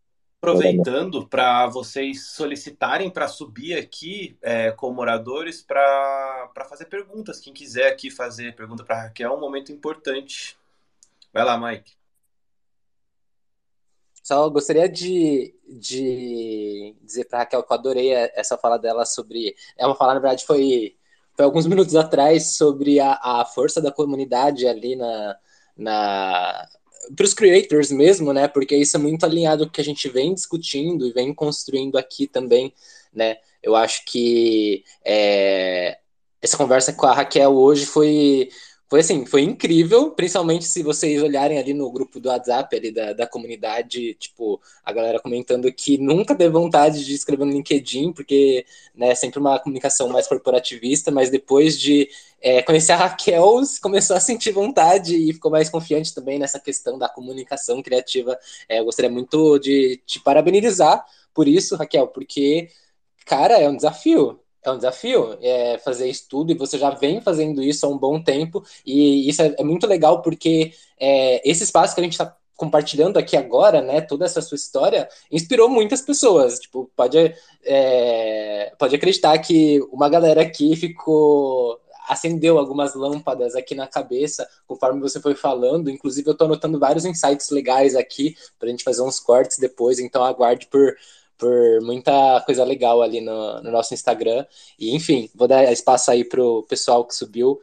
[0.51, 7.41] aproveitando para vocês solicitarem para subir aqui é, com moradores para fazer perguntas.
[7.41, 10.57] Quem quiser aqui fazer pergunta para Raquel, é um momento importante.
[11.33, 11.93] Vai lá, Mike.
[14.23, 19.55] Só gostaria de, de dizer para Raquel que eu adorei essa fala dela sobre.
[19.77, 20.97] É uma fala, na verdade, foi,
[21.35, 25.37] foi alguns minutos atrás sobre a, a força da comunidade ali na,
[25.77, 26.69] na
[27.15, 28.49] para os creators mesmo, né?
[28.49, 31.97] Porque isso é muito alinhado com o que a gente vem discutindo e vem construindo
[31.97, 32.73] aqui também,
[33.13, 33.37] né?
[33.63, 35.99] Eu acho que é,
[36.41, 38.49] essa conversa com a Raquel hoje foi
[38.95, 43.13] foi assim, foi incrível, principalmente se vocês olharem ali no grupo do WhatsApp ali da,
[43.13, 48.65] da comunidade, tipo, a galera comentando que nunca teve vontade de escrever no LinkedIn, porque
[48.95, 52.09] né, é sempre uma comunicação mais corporativista, mas depois de
[52.41, 56.97] é, conhecer a Raquel, começou a sentir vontade e ficou mais confiante também nessa questão
[56.97, 58.39] da comunicação criativa.
[58.69, 62.69] É, eu gostaria muito de te parabenizar por isso, Raquel, porque,
[63.27, 64.39] cara, é um desafio
[64.69, 68.23] é um desafio é, fazer estudo e você já vem fazendo isso há um bom
[68.23, 72.37] tempo e isso é, é muito legal porque é, esse espaço que a gente está
[72.57, 76.61] compartilhando aqui agora, né, toda essa sua história, inspirou muitas pessoas.
[76.61, 77.35] Tipo, pode,
[77.65, 85.01] é, pode acreditar que uma galera aqui ficou acendeu algumas lâmpadas aqui na cabeça conforme
[85.01, 85.91] você foi falando.
[85.91, 89.99] Inclusive, eu estou anotando vários insights legais aqui para a gente fazer uns cortes depois.
[89.99, 90.95] Então, aguarde por
[91.39, 94.47] por muita coisa legal ali no, no nosso Instagram.
[94.79, 97.61] E, enfim, vou dar espaço aí pro pessoal que subiu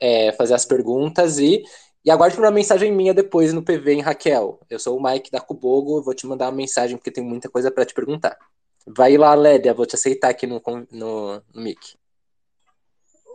[0.00, 1.62] é, fazer as perguntas e,
[2.04, 4.60] e aguarde por uma mensagem minha depois no PV, em Raquel?
[4.68, 7.70] Eu sou o Mike da Cubogo, vou te mandar uma mensagem porque tem muita coisa
[7.70, 8.38] para te perguntar.
[8.86, 10.60] Vai lá, Lédia, vou te aceitar aqui no,
[10.90, 11.96] no, no mic.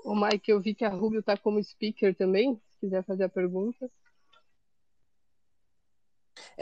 [0.06, 3.30] O Mike, eu vi que a Rubio tá como speaker também, se quiser fazer a
[3.30, 3.90] pergunta.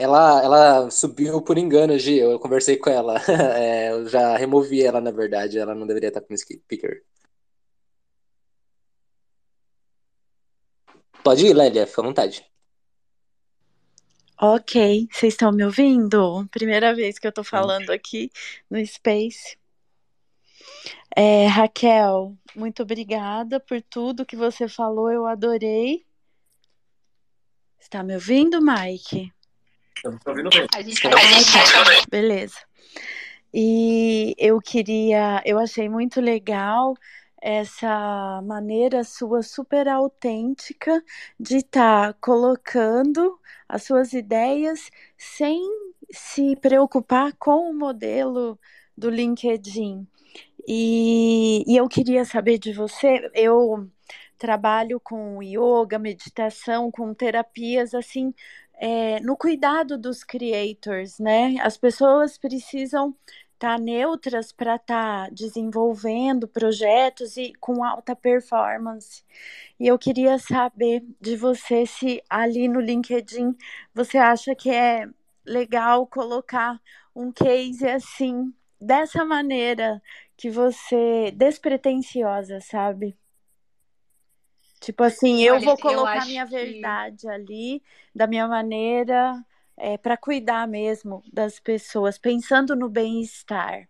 [0.00, 2.18] Ela, ela subiu por engano, Gi.
[2.18, 3.16] Eu conversei com ela.
[3.58, 5.58] É, eu já removi ela, na verdade.
[5.58, 7.02] Ela não deveria estar com o speaker.
[11.24, 12.46] Pode ir, Lélia, fica à vontade.
[14.40, 16.46] Ok, vocês estão me ouvindo?
[16.52, 18.30] Primeira vez que eu tô falando aqui
[18.70, 19.58] no Space.
[21.16, 26.06] É, Raquel, muito obrigada por tudo que você falou, eu adorei.
[27.80, 29.32] Está me ouvindo, Mike?
[29.98, 30.66] Estamos ouvindo bem.
[30.74, 31.10] A gente tá
[32.08, 32.58] Beleza.
[33.52, 36.94] E eu queria, eu achei muito legal
[37.42, 41.02] essa maneira sua super autêntica
[41.38, 45.60] de estar tá colocando as suas ideias sem
[46.12, 48.56] se preocupar com o modelo
[48.96, 50.06] do LinkedIn.
[50.66, 53.88] E, e eu queria saber de você, eu
[54.38, 58.32] trabalho com yoga, meditação, com terapias assim
[58.78, 61.56] é, no cuidado dos creators, né?
[61.60, 63.14] As pessoas precisam
[63.54, 69.24] estar tá neutras para estar tá desenvolvendo projetos e com alta performance.
[69.80, 73.56] E eu queria saber de você se ali no LinkedIn
[73.94, 75.08] você acha que é
[75.44, 76.80] legal colocar
[77.14, 80.00] um case assim, dessa maneira
[80.36, 83.16] que você despretensiosa, sabe?
[84.80, 86.50] Tipo assim, eu Olha, vou colocar eu minha que...
[86.50, 87.82] verdade ali,
[88.14, 89.44] da minha maneira,
[89.76, 93.88] é, para cuidar mesmo das pessoas, pensando no bem-estar.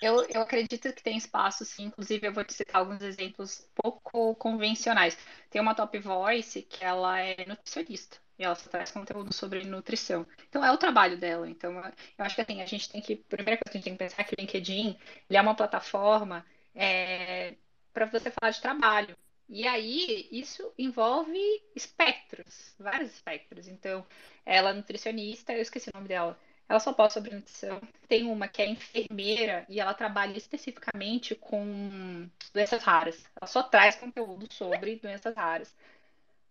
[0.00, 1.84] Eu, eu acredito que tem espaço, sim.
[1.86, 5.16] Inclusive, eu vou te citar alguns exemplos pouco convencionais.
[5.50, 10.26] Tem uma top voice que ela é nutricionista e ela só traz conteúdo sobre nutrição.
[10.48, 11.48] Então, é o trabalho dela.
[11.48, 11.72] Então,
[12.18, 13.12] eu acho que assim, a gente tem que.
[13.12, 15.40] A primeira coisa que a gente tem que pensar é que o LinkedIn ele é
[15.42, 17.54] uma plataforma é,
[17.92, 19.16] para você falar de trabalho.
[19.48, 21.38] E aí, isso envolve
[21.74, 23.66] espectros, vários espectros.
[23.66, 24.06] Então,
[24.46, 26.38] ela é nutricionista, eu esqueci o nome dela.
[26.68, 27.80] Ela só posta sobre nutrição.
[28.06, 33.24] Tem uma que é enfermeira e ela trabalha especificamente com doenças raras.
[33.40, 35.74] Ela só traz conteúdo sobre doenças raras.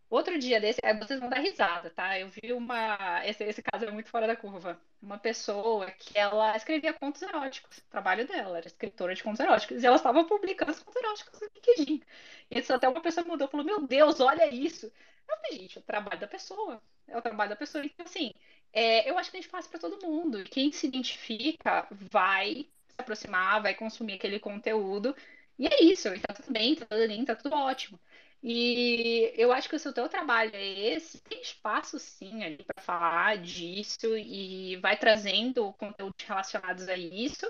[0.09, 2.17] Outro dia desse, vocês vão dar risada, tá?
[2.19, 3.21] Eu vi uma.
[3.25, 4.79] Esse, esse caso é muito fora da curva.
[5.01, 7.77] Uma pessoa que ela escrevia contos eróticos.
[7.77, 9.83] O trabalho dela era escritora de contos eróticos.
[9.83, 12.01] E ela estava publicando os contos eróticos no LinkedIn.
[12.49, 14.87] E isso até uma pessoa mudou e falou: Meu Deus, olha isso.
[14.87, 16.81] Eu falei, gente, é o trabalho da pessoa.
[17.07, 17.85] É o trabalho da pessoa.
[17.85, 18.33] Então, assim,
[18.73, 20.43] é, eu acho que a gente faz para todo mundo.
[20.45, 25.15] Quem se identifica vai se aproximar, vai consumir aquele conteúdo.
[25.57, 26.07] E é isso.
[26.09, 27.99] E tá tudo bem, tá tudo lindo, tá tudo ótimo.
[28.41, 32.81] E eu acho que se o teu trabalho é esse, tem espaço sim ali para
[32.81, 37.45] falar disso e vai trazendo conteúdos relacionados a isso.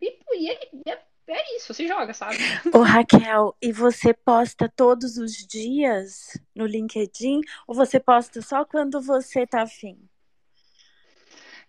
[0.00, 2.36] E, e é, é, é, isso, se joga, sabe?
[2.74, 9.02] Ô Raquel, e você posta todos os dias no LinkedIn ou você posta só quando
[9.02, 10.08] você tá afim?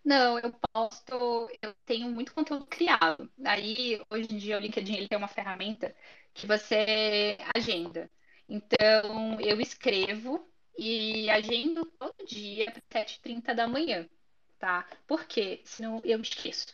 [0.03, 3.29] Não, eu posto, eu tenho muito conteúdo criado.
[3.45, 5.93] Aí, hoje em dia, o LinkedIn ele tem uma ferramenta
[6.33, 8.09] que você agenda.
[8.53, 10.45] Então, eu escrevo
[10.77, 14.09] e agendo todo dia às 7h30 da manhã,
[14.59, 14.85] tá?
[15.07, 15.61] Por quê?
[15.63, 16.67] Senão eu esqueço.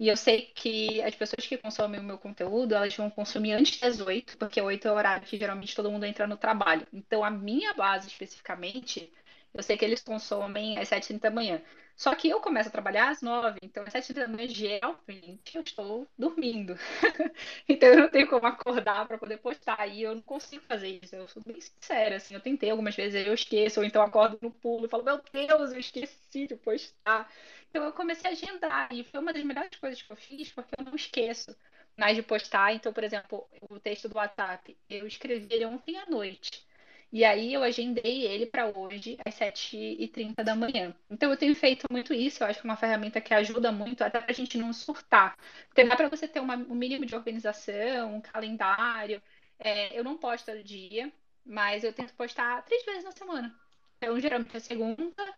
[0.00, 3.78] E eu sei que as pessoas que consomem o meu conteúdo, elas vão consumir antes
[3.78, 6.84] das 8, porque 8 é o horário que geralmente todo mundo entra no trabalho.
[6.92, 9.12] Então, a minha base especificamente,
[9.56, 11.62] eu sei que eles consomem às 7h30 da manhã.
[11.96, 15.62] Só que eu começo a trabalhar às nove, então às sete da manhã, geralmente, eu
[15.62, 16.76] estou dormindo.
[17.66, 19.86] então eu não tenho como acordar para poder postar.
[19.88, 21.16] E eu não consigo fazer isso.
[21.16, 22.34] Eu sou bem sincera, assim.
[22.34, 25.72] Eu tentei algumas vezes, eu esqueço, ou então acordo no pulo e falo, meu Deus,
[25.72, 27.32] eu esqueci de postar.
[27.70, 28.88] Então eu comecei a agendar.
[28.92, 31.56] E foi uma das melhores coisas que eu fiz, porque eu não esqueço
[31.96, 32.74] mais de postar.
[32.74, 36.66] Então, por exemplo, o texto do WhatsApp, eu escrevi ele ontem à noite.
[37.12, 40.94] E aí eu agendei ele para hoje, às 7h30 da manhã.
[41.08, 44.02] Então eu tenho feito muito isso, eu acho que é uma ferramenta que ajuda muito
[44.04, 45.36] até para a gente não surtar.
[45.68, 49.22] Porque dá para você ter uma, um mínimo de organização, um calendário.
[49.58, 51.12] É, eu não posto todo dia,
[51.44, 53.54] mas eu tento postar três vezes na semana.
[53.98, 55.34] Então, geralmente é segunda,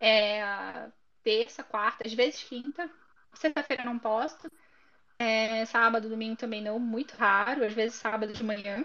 [0.00, 0.90] é
[1.22, 2.90] terça, quarta, às vezes quinta.
[3.34, 4.50] Sexta-feira eu não posto.
[5.18, 8.84] É, sábado, domingo também não, muito raro, às vezes sábado de manhã.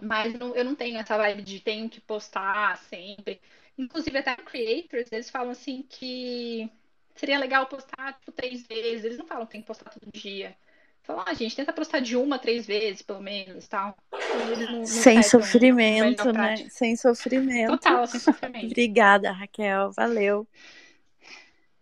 [0.00, 3.40] Mas não, eu não tenho essa vibe de tenho que postar sempre.
[3.76, 6.70] Inclusive, até creators, eles falam assim que
[7.14, 9.04] seria legal postar tipo, três vezes.
[9.04, 10.56] Eles não falam que tem que postar todo dia.
[11.02, 13.96] Falam, ah, gente, tenta postar de uma, três vezes, pelo menos, tal.
[14.12, 16.56] Não, não sem sofrimento, né?
[16.68, 17.78] Sem sofrimento.
[17.78, 18.66] Total, sem sofrimento.
[18.66, 19.90] Obrigada, Raquel.
[19.92, 20.46] Valeu.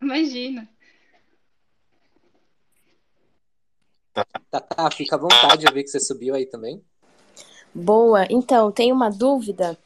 [0.01, 0.69] Imagina.
[4.13, 4.25] Tá,
[4.61, 6.83] tá, fica à vontade, eu vi que você subiu aí também.
[7.79, 8.27] Boa.
[8.31, 9.79] Então, tenho uma dúvida.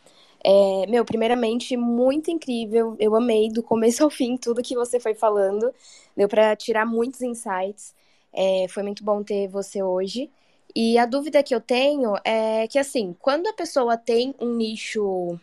[0.45, 2.95] É, meu, primeiramente, muito incrível.
[3.01, 5.75] Eu amei do começo ao fim tudo que você foi falando.
[6.17, 7.93] Deu para tirar muitos insights.
[8.33, 10.31] É, foi muito bom ter você hoje.
[10.75, 15.37] E a dúvida que eu tenho é que, assim, quando a pessoa tem um nicho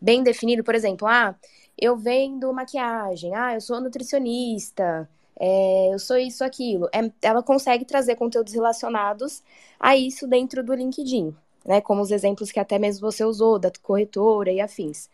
[0.00, 1.34] bem definido, por exemplo, ah,
[1.80, 5.08] eu vendo maquiagem, ah, eu sou nutricionista,
[5.38, 6.88] é, eu sou isso, aquilo.
[6.92, 9.42] É, ela consegue trazer conteúdos relacionados
[9.78, 11.32] a isso dentro do LinkedIn
[11.64, 11.80] né?
[11.80, 15.08] Como os exemplos que até mesmo você usou, da corretora e afins.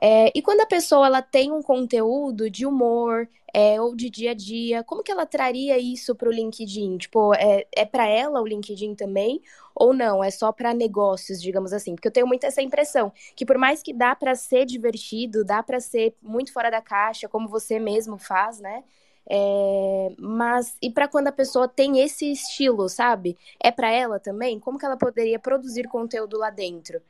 [0.00, 4.32] É, e quando a pessoa ela tem um conteúdo de humor é, ou de dia
[4.32, 6.98] a dia, como que ela traria isso para o LinkedIn?
[6.98, 9.40] Tipo, é, é para ela o LinkedIn também
[9.74, 10.22] ou não?
[10.22, 11.94] É só para negócios, digamos assim?
[11.94, 15.62] Porque eu tenho muito essa impressão que por mais que dá para ser divertido, dá
[15.62, 18.84] para ser muito fora da caixa, como você mesmo faz, né?
[19.28, 23.36] É, mas e para quando a pessoa tem esse estilo, sabe?
[23.60, 24.60] É para ela também?
[24.60, 27.02] Como que ela poderia produzir conteúdo lá dentro?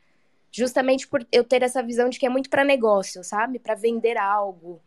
[0.50, 3.58] Justamente por eu ter essa visão de que é muito para negócio, sabe?
[3.58, 4.80] Para vender algo.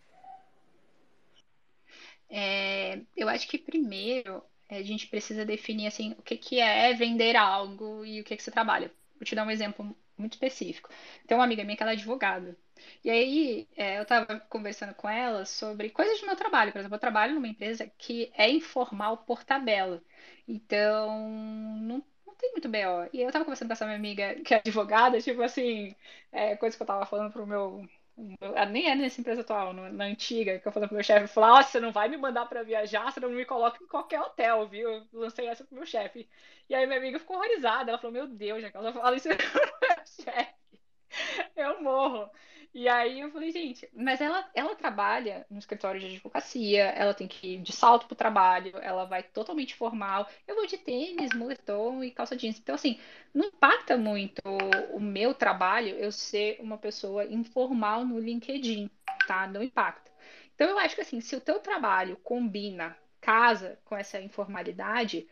[2.30, 7.36] É, eu acho que primeiro a gente precisa definir assim o que, que é vender
[7.36, 8.92] algo e o que, que você trabalha.
[9.16, 10.90] Vou te dar um exemplo muito específico.
[11.28, 12.58] Tem uma amiga minha que ela é advogada.
[13.04, 16.72] E aí, é, eu estava conversando com ela sobre coisas do meu trabalho.
[16.72, 20.02] Por exemplo, eu trabalho numa empresa que é informal por tabela.
[20.48, 21.30] Então,
[21.82, 22.04] não,
[22.38, 23.10] tem muito BO.
[23.14, 25.96] E eu tava conversando com essa minha amiga que é advogada, tipo assim,
[26.32, 27.88] é, coisa que eu tava falando pro meu.
[28.70, 31.70] Nem é nessa empresa atual, na antiga, que eu falei pro meu chefe, falou, nossa,
[31.72, 34.90] você não vai me mandar para viajar, você não me coloca em qualquer hotel, viu?
[34.92, 36.28] Eu lancei essa pro meu chefe.
[36.70, 39.30] E aí minha amiga ficou horrorizada, ela falou, meu Deus, já que ela fala isso
[40.22, 40.60] chefe.
[41.56, 42.30] Eu morro.
[42.74, 47.28] E aí eu falei, gente, mas ela, ela trabalha no escritório de advocacia, ela tem
[47.28, 50.30] que ir de salto pro trabalho, ela vai totalmente formal.
[50.48, 52.60] Eu vou de tênis, moletom e calça jeans.
[52.60, 53.00] Então, assim,
[53.34, 54.42] não impacta muito
[54.92, 58.90] o meu trabalho eu ser uma pessoa informal no LinkedIn,
[59.28, 59.48] tá?
[59.48, 60.12] Não impacta.
[60.54, 65.28] Então, eu acho que, assim, se o teu trabalho combina, casa com essa informalidade,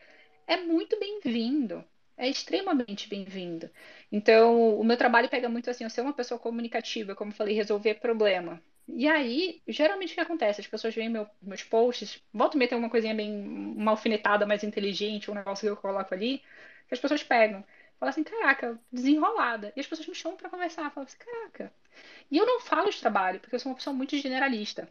[0.46, 1.84] é muito bem-vindo
[2.18, 3.70] é extremamente bem-vindo.
[4.10, 7.94] Então, o meu trabalho pega muito assim, eu ser uma pessoa comunicativa, como falei, resolver
[7.94, 8.60] problema.
[8.88, 10.60] E aí, geralmente o que acontece?
[10.60, 14.64] As pessoas veem meu, meus posts, volta meia tem uma coisinha bem, uma alfinetada mais
[14.64, 16.38] inteligente, um negócio que eu coloco ali,
[16.88, 17.64] que as pessoas pegam.
[18.00, 19.72] Falam assim, caraca, desenrolada.
[19.76, 21.72] E as pessoas me chamam para conversar, falam assim, caraca.
[22.30, 24.88] E eu não falo de trabalho, porque eu sou uma pessoa muito generalista.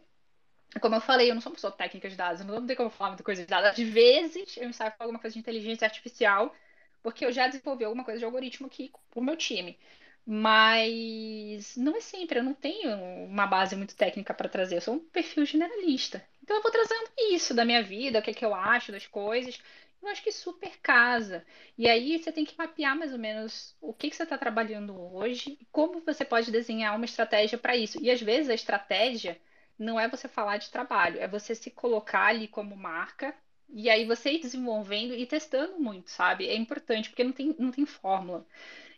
[0.80, 2.90] Como eu falei, eu não sou uma pessoa técnica de dados, eu não tenho como
[2.90, 3.70] falar muita coisa de dados.
[3.70, 6.54] Às vezes, eu ensaio falar alguma coisa de inteligência artificial,
[7.02, 9.78] porque eu já desenvolvi alguma coisa de algoritmo aqui por meu time.
[10.26, 12.90] Mas não é sempre, eu não tenho
[13.24, 16.22] uma base muito técnica para trazer, eu sou um perfil generalista.
[16.42, 19.06] Então eu vou trazendo isso da minha vida, o que, é que eu acho das
[19.06, 19.58] coisas.
[20.02, 21.44] Eu acho que super casa.
[21.76, 24.98] E aí você tem que mapear mais ou menos o que, que você está trabalhando
[25.14, 27.98] hoje e como você pode desenhar uma estratégia para isso.
[28.02, 29.40] E às vezes a estratégia
[29.78, 33.34] não é você falar de trabalho, é você se colocar ali como marca
[33.70, 36.48] e aí você ir desenvolvendo e testando muito, sabe?
[36.48, 38.46] É importante, porque não tem, não tem fórmula.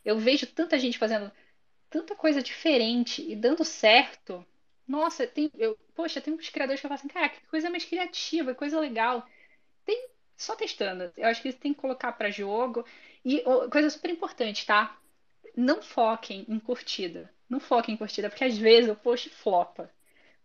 [0.04, 1.30] Eu vejo tanta gente fazendo
[1.90, 4.44] tanta coisa diferente e dando certo.
[4.86, 8.54] Nossa, tem, eu, poxa, tem uns criadores que falam assim, cara, que coisa mais criativa,
[8.54, 9.26] coisa legal.
[9.84, 11.12] Tem só testando.
[11.16, 12.84] Eu acho que tem que colocar para jogo.
[13.24, 14.98] E coisa super importante, tá?
[15.56, 17.30] Não foquem em curtida.
[17.48, 19.90] Não foquem em curtida, porque às vezes o post flopa.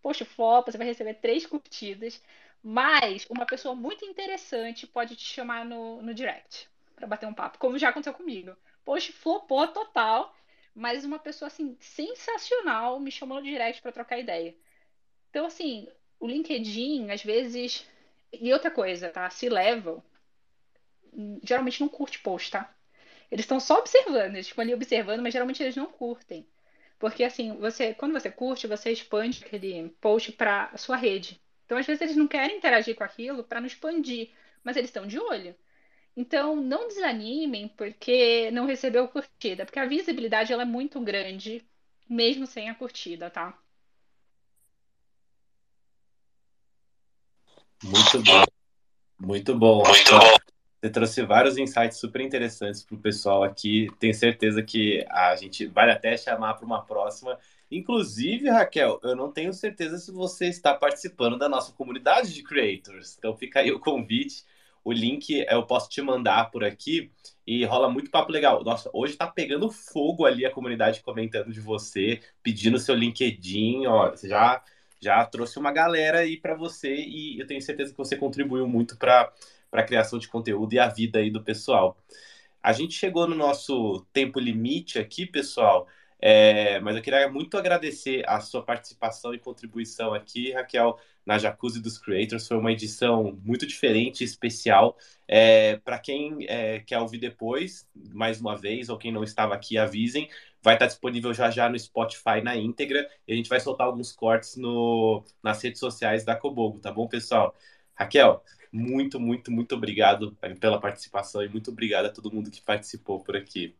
[0.01, 2.21] Post flopa, você vai receber três curtidas.
[2.66, 7.57] Mas uma pessoa muito interessante pode te chamar no, no direct para bater um papo,
[7.59, 8.57] como já aconteceu comigo.
[8.84, 10.36] Poxa, flopou total,
[10.74, 14.55] mas uma pessoa assim sensacional me chamou no direct para trocar ideia.
[15.30, 15.88] Então, assim,
[16.20, 17.86] o LinkedIn, às vezes.
[18.34, 19.30] E outra coisa, tá?
[19.30, 20.03] Se levam,
[21.43, 22.74] geralmente não curte post, tá?
[23.32, 26.47] Eles estão só observando, eles ficam ali observando, mas geralmente eles não curtem.
[26.99, 31.41] Porque assim, você, quando você curte, você expande aquele post para sua rede.
[31.66, 34.30] Então, às vezes, eles não querem interagir com aquilo para não expandir,
[34.63, 35.55] mas eles estão de olho.
[36.16, 41.66] Então, não desanimem porque não recebeu curtida, porque a visibilidade ela é muito grande,
[42.09, 43.57] mesmo sem a curtida, tá?
[47.84, 48.43] Muito bom.
[49.20, 49.84] Muito bom.
[49.84, 50.36] Muito bom.
[50.82, 53.88] Você trouxe vários insights super interessantes para o pessoal aqui.
[53.99, 57.39] Tenho certeza que a gente vai até chamar para uma próxima
[57.72, 63.16] Inclusive, Raquel, eu não tenho certeza se você está participando da nossa comunidade de creators.
[63.18, 64.43] Então fica aí o convite.
[64.84, 67.11] O link eu posso te mandar por aqui
[67.45, 68.63] e rola muito papo legal.
[68.63, 74.11] Nossa, hoje tá pegando fogo ali a comunidade comentando de você, pedindo seu LinkedIn, ó,
[74.11, 74.63] você já
[75.01, 78.97] já trouxe uma galera aí para você e eu tenho certeza que você contribuiu muito
[78.97, 79.32] para
[79.72, 81.97] a criação de conteúdo e a vida aí do pessoal.
[82.63, 85.88] A gente chegou no nosso tempo limite aqui, pessoal.
[86.28, 91.80] É, mas eu queria muito agradecer a sua participação e contribuição aqui, Raquel, na Jacuzzi
[91.80, 92.47] dos Creators.
[92.47, 94.97] Foi uma edição muito diferente especial.
[95.28, 99.78] É, Para quem é, quer ouvir depois, mais uma vez, ou quem não estava aqui,
[99.78, 100.28] avisem.
[100.63, 103.07] Vai estar disponível já já no Spotify na íntegra.
[103.28, 107.07] E a gente vai soltar alguns cortes no, nas redes sociais da Cobogo, tá bom,
[107.07, 107.55] pessoal?
[107.93, 113.23] Raquel, muito, muito, muito obrigado pela participação e muito obrigado a todo mundo que participou
[113.23, 113.76] por aqui.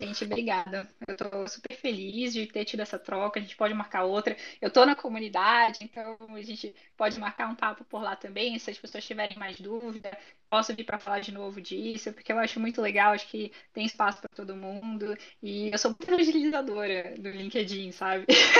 [0.00, 0.88] Gente, obrigada.
[1.06, 3.40] Eu estou super feliz de ter tido essa troca.
[3.40, 4.36] A gente pode marcar outra.
[4.60, 8.58] Eu estou na comunidade, então a gente pode marcar um papo por lá também.
[8.58, 10.16] Se as pessoas tiverem mais dúvida,
[10.48, 13.12] posso vir para falar de novo disso, porque eu acho muito legal.
[13.12, 15.16] Acho que tem espaço para todo mundo.
[15.42, 18.26] E eu sou muito evangelizadora do LinkedIn, sabe?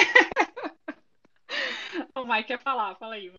[2.16, 3.32] o Mike quer falar, fala aí.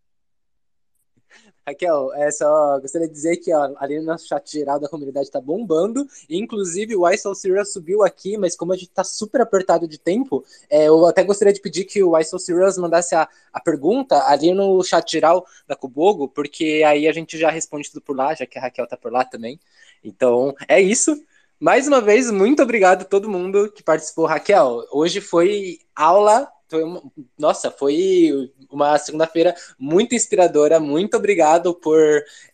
[1.65, 5.29] Raquel, é só gostaria de dizer que ó, ali no nosso chat geral da comunidade
[5.29, 6.07] tá bombando.
[6.29, 10.43] inclusive, o ISO Serious subiu aqui, mas como a gente tá super apertado de tempo,
[10.69, 14.53] é, eu até gostaria de pedir que o ISO Serious mandasse a, a pergunta ali
[14.53, 18.45] no chat geral da Cubogo, porque aí a gente já responde tudo por lá, já
[18.45, 19.59] que a Raquel tá por lá também.
[20.03, 21.15] Então, é isso.
[21.59, 24.25] Mais uma vez, muito obrigado a todo mundo que participou.
[24.25, 27.01] Raquel, hoje foi aula foi uma,
[27.37, 30.79] nossa, foi uma segunda-feira muito inspiradora.
[30.79, 31.99] Muito obrigado por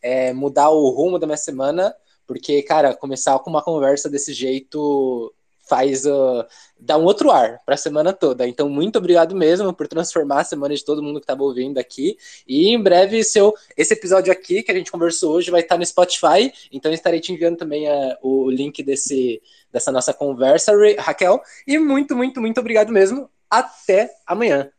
[0.02, 1.96] é, mudar o rumo da minha semana
[2.28, 5.34] porque, cara, começar com uma conversa desse jeito
[5.68, 6.46] faz uh,
[6.80, 8.48] dá um outro ar para a semana toda.
[8.48, 12.18] Então, muito obrigado mesmo por transformar a semana de todo mundo que estava ouvindo aqui.
[12.48, 15.86] E em breve, seu esse episódio aqui que a gente conversou hoje vai estar no
[15.86, 16.54] Spotify.
[16.72, 19.42] Então, estarei te enviando também uh, o link desse
[19.72, 21.42] dessa nossa conversa, Raquel.
[21.68, 23.30] E muito, muito, muito obrigado mesmo.
[23.50, 24.72] Até amanhã.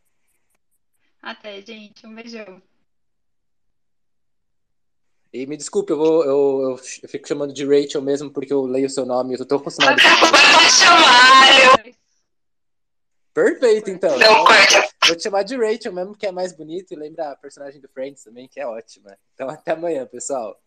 [1.22, 2.06] Até, gente.
[2.06, 2.62] Um beijão.
[5.32, 8.86] E me desculpe, eu, vou, eu, eu, fico chamando de Rachel mesmo porque eu leio
[8.86, 10.00] o seu nome, eu tô acostumado.
[10.00, 11.96] Pode chamar!
[13.34, 14.18] Perfeito, então.
[14.18, 14.88] Não, corta.
[15.06, 17.88] Vou te chamar de Rachel mesmo, que é mais bonito e lembra a personagem do
[17.88, 19.14] Friends também, que é ótima.
[19.34, 20.58] Então até amanhã, pessoal.